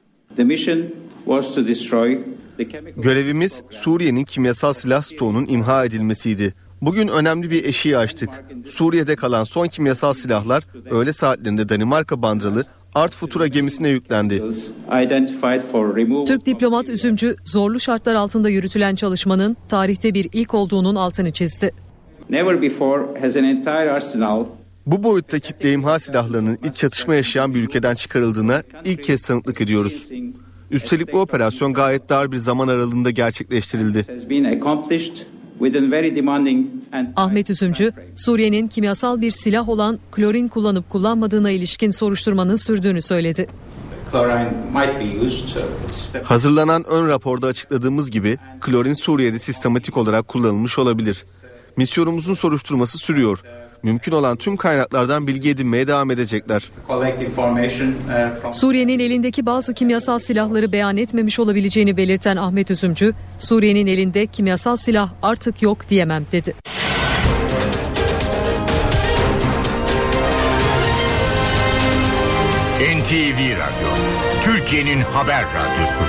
[2.97, 6.55] Görevimiz Suriye'nin kimyasal silah stoğunun imha edilmesiydi.
[6.83, 8.31] Bugün önemli bir eşiği açtık.
[8.67, 12.65] Suriye'de kalan son kimyasal silahlar öğle saatlerinde Danimarka bandralı
[12.95, 14.43] Art Futura gemisine yüklendi.
[16.27, 21.73] Türk diplomat Üzümcü zorlu şartlar altında yürütülen çalışmanın tarihte bir ilk olduğunun altını çizdi.
[24.87, 30.09] Bu boyutta kitle imha silahlarının iç çatışma yaşayan bir ülkeden çıkarıldığına ilk kez tanıklık ediyoruz.
[30.71, 34.05] Üstelik bu operasyon gayet dar bir zaman aralığında gerçekleştirildi.
[37.17, 43.47] Ahmet Üzümcü, Suriye'nin kimyasal bir silah olan klorin kullanıp kullanmadığına ilişkin soruşturmanın sürdüğünü söyledi.
[46.25, 51.25] Hazırlanan ön raporda açıkladığımız gibi klorin Suriye'de sistematik olarak kullanılmış olabilir.
[51.77, 53.43] Misyonumuzun soruşturması sürüyor
[53.83, 56.71] mümkün olan tüm kaynaklardan bilgi edinmeye devam edecekler.
[58.53, 65.11] Suriye'nin elindeki bazı kimyasal silahları beyan etmemiş olabileceğini belirten Ahmet Üzümcü, Suriye'nin elinde kimyasal silah
[65.23, 66.55] artık yok diyemem dedi.
[72.81, 73.89] NTV Radyo,
[74.43, 76.05] Türkiye'nin haber radyosu.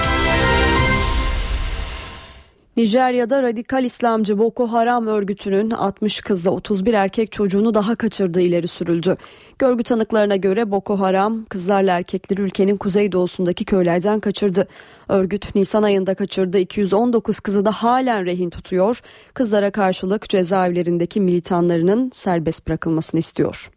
[2.81, 9.15] Nijerya'da radikal İslamcı Boko Haram örgütünün 60 kızla 31 erkek çocuğunu daha kaçırdığı ileri sürüldü.
[9.59, 14.67] Görgü tanıklarına göre Boko Haram kızlarla erkekleri ülkenin kuzeydoğusundaki köylerden kaçırdı.
[15.09, 19.01] Örgüt Nisan ayında kaçırdığı 219 kızı da halen rehin tutuyor.
[19.33, 23.71] Kızlara karşılık cezaevlerindeki militanlarının serbest bırakılmasını istiyor.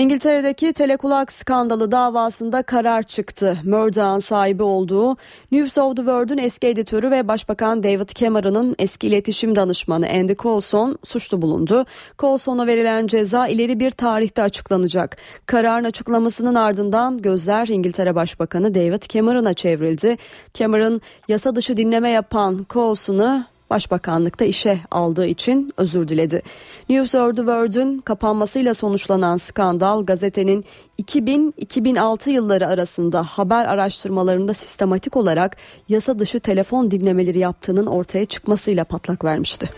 [0.00, 3.58] İngiltere'deki telekulak skandalı davasında karar çıktı.
[3.64, 5.16] Murdoch'un sahibi olduğu
[5.52, 10.98] News of the World'un eski editörü ve Başbakan David Cameron'ın eski iletişim danışmanı Andy Coulson
[11.04, 11.86] suçlu bulundu.
[12.18, 15.16] Coulson'a verilen ceza ileri bir tarihte açıklanacak.
[15.46, 20.16] Kararın açıklamasının ardından gözler İngiltere Başbakanı David Cameron'a çevrildi.
[20.54, 26.42] Cameron yasa dışı dinleme yapan Coulson'u Başbakanlıkta işe aldığı için özür diledi.
[26.88, 30.64] News of the World'ün kapanmasıyla sonuçlanan skandal gazetenin
[31.02, 35.56] 2000-2006 yılları arasında haber araştırmalarında sistematik olarak
[35.88, 39.70] yasa dışı telefon dinlemeleri yaptığının ortaya çıkmasıyla patlak vermişti.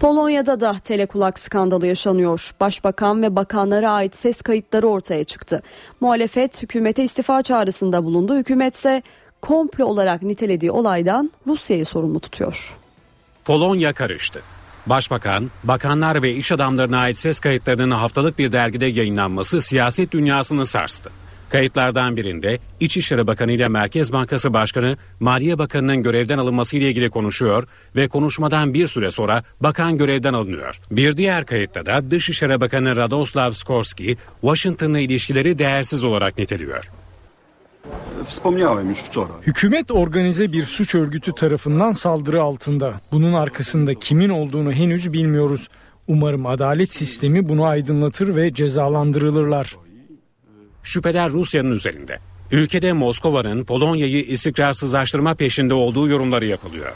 [0.00, 2.54] Polonya'da da telekulak skandalı yaşanıyor.
[2.60, 5.62] Başbakan ve bakanlara ait ses kayıtları ortaya çıktı.
[6.00, 8.36] Muhalefet hükümete istifa çağrısında bulundu.
[8.36, 9.02] Hükümet ise
[9.44, 12.76] komplo olarak nitelediği olaydan Rusya'yı sorumlu tutuyor.
[13.44, 14.40] Polonya karıştı.
[14.86, 21.10] Başbakan, bakanlar ve iş adamlarına ait ses kayıtlarının haftalık bir dergide yayınlanması siyaset dünyasını sarstı.
[21.48, 27.68] Kayıtlardan birinde İçişleri Bakanı ile Merkez Bankası Başkanı Maliye Bakanı'nın görevden alınması ile ilgili konuşuyor
[27.96, 30.80] ve konuşmadan bir süre sonra bakan görevden alınıyor.
[30.90, 36.90] Bir diğer kayıtta da Dışişleri Bakanı Radoslav Skorski Washington'la ilişkileri değersiz olarak niteliyor.
[39.42, 42.94] Hükümet organize bir suç örgütü tarafından saldırı altında.
[43.12, 45.68] Bunun arkasında kimin olduğunu henüz bilmiyoruz.
[46.08, 49.76] Umarım adalet sistemi bunu aydınlatır ve cezalandırılırlar.
[50.82, 52.18] Şüpheler Rusya'nın üzerinde.
[52.50, 56.92] Ülkede Moskova'nın Polonya'yı istikrarsızlaştırma peşinde olduğu yorumları yapılıyor.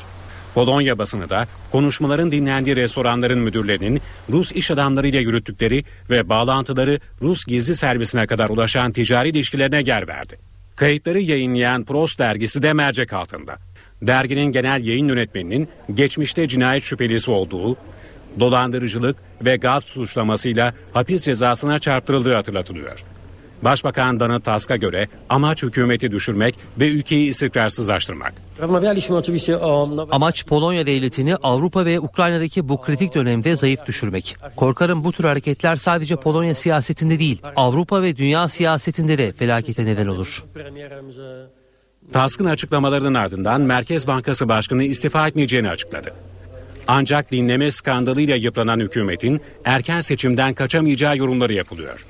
[0.54, 4.00] Polonya basını da konuşmaların dinlendiği restoranların müdürlerinin
[4.32, 10.47] Rus iş adamlarıyla yürüttükleri ve bağlantıları Rus gizli servisine kadar ulaşan ticari ilişkilerine yer verdi.
[10.78, 13.56] Kayıtları yayınlayan Pros dergisi de mercek altında.
[14.02, 17.76] Derginin genel yayın yönetmeninin geçmişte cinayet şüphelisi olduğu,
[18.40, 23.04] dolandırıcılık ve gasp suçlamasıyla hapis cezasına çarptırıldığı hatırlatılıyor.
[23.62, 28.32] Başbakan Donald Tusk'a göre amaç hükümeti düşürmek ve ülkeyi istikrarsızlaştırmak.
[30.10, 34.36] Amaç Polonya devletini Avrupa ve Ukrayna'daki bu kritik dönemde zayıf düşürmek.
[34.56, 40.06] Korkarım bu tür hareketler sadece Polonya siyasetinde değil, Avrupa ve dünya siyasetinde de felakete neden
[40.06, 40.44] olur.
[42.12, 46.14] Tusk'ın açıklamalarının ardından Merkez Bankası Başkanı istifa etmeyeceğini açıkladı.
[46.88, 52.06] Ancak dinleme skandalıyla yıpranan hükümetin erken seçimden kaçamayacağı yorumları yapılıyor.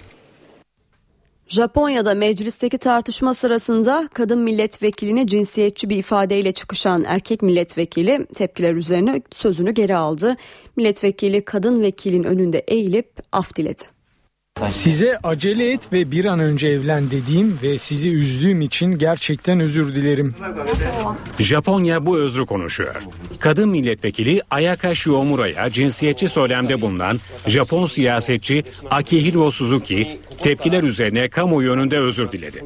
[1.49, 9.71] Japonya'da meclisteki tartışma sırasında kadın milletvekiline cinsiyetçi bir ifadeyle çıkışan erkek milletvekili tepkiler üzerine sözünü
[9.71, 10.37] geri aldı.
[10.77, 13.98] Milletvekili kadın vekilin önünde eğilip af diledi.
[14.71, 19.95] Size acele et ve bir an önce evlen dediğim ve sizi üzdüğüm için gerçekten özür
[19.95, 20.35] dilerim.
[21.39, 22.95] Japonya bu özrü konuşuyor.
[23.39, 31.99] Kadın milletvekili Ayaka Shiomura'ya cinsiyetçi söylemde bulunan Japon siyasetçi Akihiro Suzuki tepkiler üzerine kamuoyu önünde
[31.99, 32.65] özür diledi.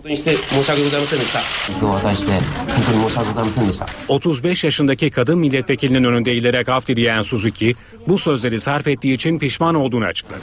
[4.08, 7.74] 35 yaşındaki kadın milletvekilinin önünde eğilerek af dileyen Suzuki
[8.08, 10.40] bu sözleri sarf ettiği için pişman olduğunu açıkladı.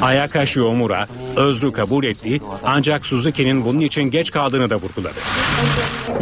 [0.00, 0.85] Ayaka Shiomura
[1.36, 5.18] özrü kabul etti ancak Suzuki'nin bunun için geç kaldığını da vurguladı.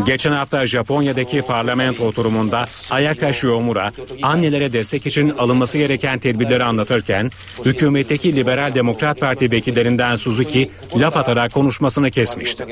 [0.07, 3.93] Geçen hafta Japonya'daki parlamento oturumunda Ayaka Shiomura
[4.23, 7.31] annelere destek için alınması gereken tedbirleri anlatırken
[7.65, 12.67] hükümetteki Liberal Demokrat Parti vekillerinden Suzuki laf atarak konuşmasını kesmişti.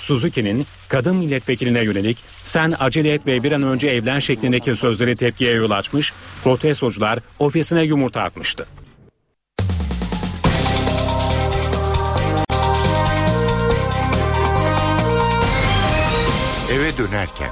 [0.00, 5.52] Suzuki'nin kadın milletvekiline yönelik sen acele et ve bir an önce evlen şeklindeki sözleri tepkiye
[5.52, 6.12] yol açmış,
[6.44, 8.66] protestocular ofisine yumurta atmıştı.
[17.30, 17.50] Dönerken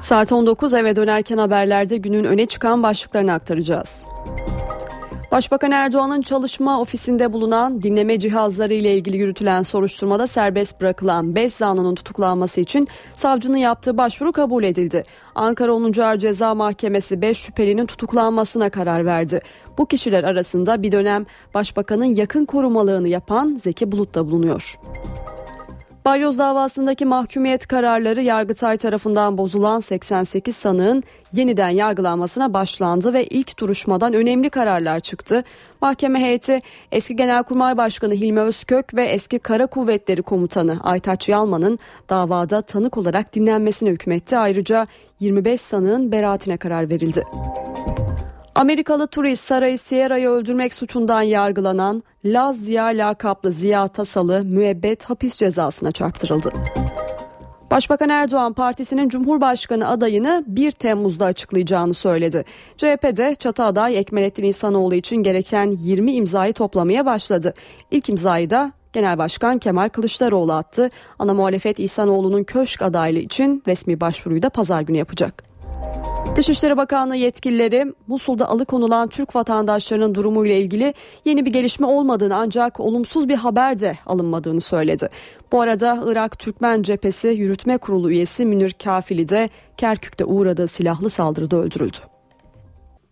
[0.00, 4.04] Saat 19 eve dönerken haberlerde günün öne çıkan başlıklarını aktaracağız.
[5.30, 11.94] Başbakan Erdoğan'ın çalışma ofisinde bulunan dinleme cihazları ile ilgili yürütülen soruşturmada serbest bırakılan 5 zanlının
[11.94, 15.04] tutuklanması için savcının yaptığı başvuru kabul edildi.
[15.34, 16.00] Ankara 10.
[16.00, 19.40] Ağır Ceza Mahkemesi 5 şüphelinin tutuklanmasına karar verdi.
[19.78, 24.78] Bu kişiler arasında bir dönem başbakanın yakın korumalığını yapan Zeki Bulut da bulunuyor.
[26.06, 31.02] Balyoz davasındaki mahkumiyet kararları Yargıtay tarafından bozulan 88 sanığın
[31.32, 35.44] yeniden yargılanmasına başlandı ve ilk duruşmadan önemli kararlar çıktı.
[35.82, 36.60] Mahkeme heyeti
[36.92, 41.78] eski Genelkurmay Başkanı Hilmi Özkök ve eski Kara Kuvvetleri Komutanı Aytaç Yalman'ın
[42.08, 44.38] davada tanık olarak dinlenmesine hükmetti.
[44.38, 44.86] Ayrıca
[45.20, 47.24] 25 sanığın beraatine karar verildi.
[48.56, 55.92] Amerikalı turist Sarayı Sierra'yı öldürmek suçundan yargılanan Laz Ziya lakaplı Ziya Tasalı müebbet hapis cezasına
[55.92, 56.52] çarptırıldı.
[57.70, 62.44] Başbakan Erdoğan partisinin Cumhurbaşkanı adayını 1 Temmuz'da açıklayacağını söyledi.
[62.76, 67.54] CHP de çatı aday Ekmelettin İhsanoğlu için gereken 20 imzayı toplamaya başladı.
[67.90, 70.90] İlk imzayı da Genel Başkan Kemal Kılıçdaroğlu attı.
[71.18, 75.55] Ana muhalefet İhsanoğlu'nun köşk adaylığı için resmi başvuruyu da pazar günü yapacak.
[76.36, 83.28] Dışişleri Bakanlığı yetkilileri Musul'da alıkonulan Türk vatandaşlarının durumuyla ilgili yeni bir gelişme olmadığını ancak olumsuz
[83.28, 85.08] bir haber de alınmadığını söyledi.
[85.52, 91.56] Bu arada Irak Türkmen Cephesi Yürütme Kurulu üyesi Münir Kafili de Kerkük'te uğradığı silahlı saldırıda
[91.56, 91.98] öldürüldü.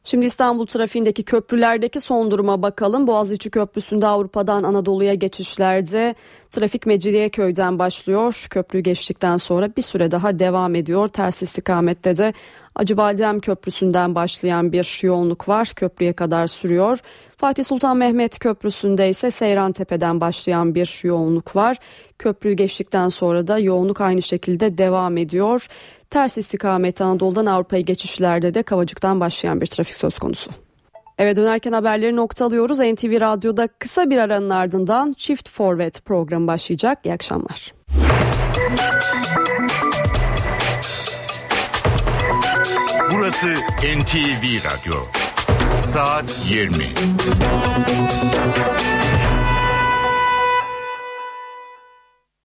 [0.06, 3.06] Şimdi İstanbul trafiğindeki köprülerdeki son duruma bakalım.
[3.06, 6.14] Boğaziçi Köprüsü'nde Avrupa'dan Anadolu'ya geçişlerde
[6.50, 8.46] trafik Mecidiyeköy'den başlıyor.
[8.50, 11.08] Köprüyü geçtikten sonra bir süre daha devam ediyor.
[11.08, 12.32] Ters istikamette de
[12.76, 15.72] Acıbadem Köprüsü'nden başlayan bir yoğunluk var.
[15.76, 16.98] Köprüye kadar sürüyor.
[17.36, 21.76] Fatih Sultan Mehmet Köprüsü'nde ise Seyran Tepe'den başlayan bir yoğunluk var.
[22.18, 25.66] Köprüyü geçtikten sonra da yoğunluk aynı şekilde devam ediyor.
[26.10, 30.50] Ters istikamet Anadolu'dan Avrupa'ya geçişlerde de Kavacık'tan başlayan bir trafik söz konusu.
[31.18, 32.78] Eve dönerken haberleri noktalıyoruz.
[32.78, 36.98] NTV Radyo'da kısa bir aranın ardından Çift Forvet programı başlayacak.
[37.04, 37.74] İyi akşamlar.
[43.14, 43.46] Burası
[43.98, 44.94] NTV Radyo.
[45.78, 46.84] Saat 20.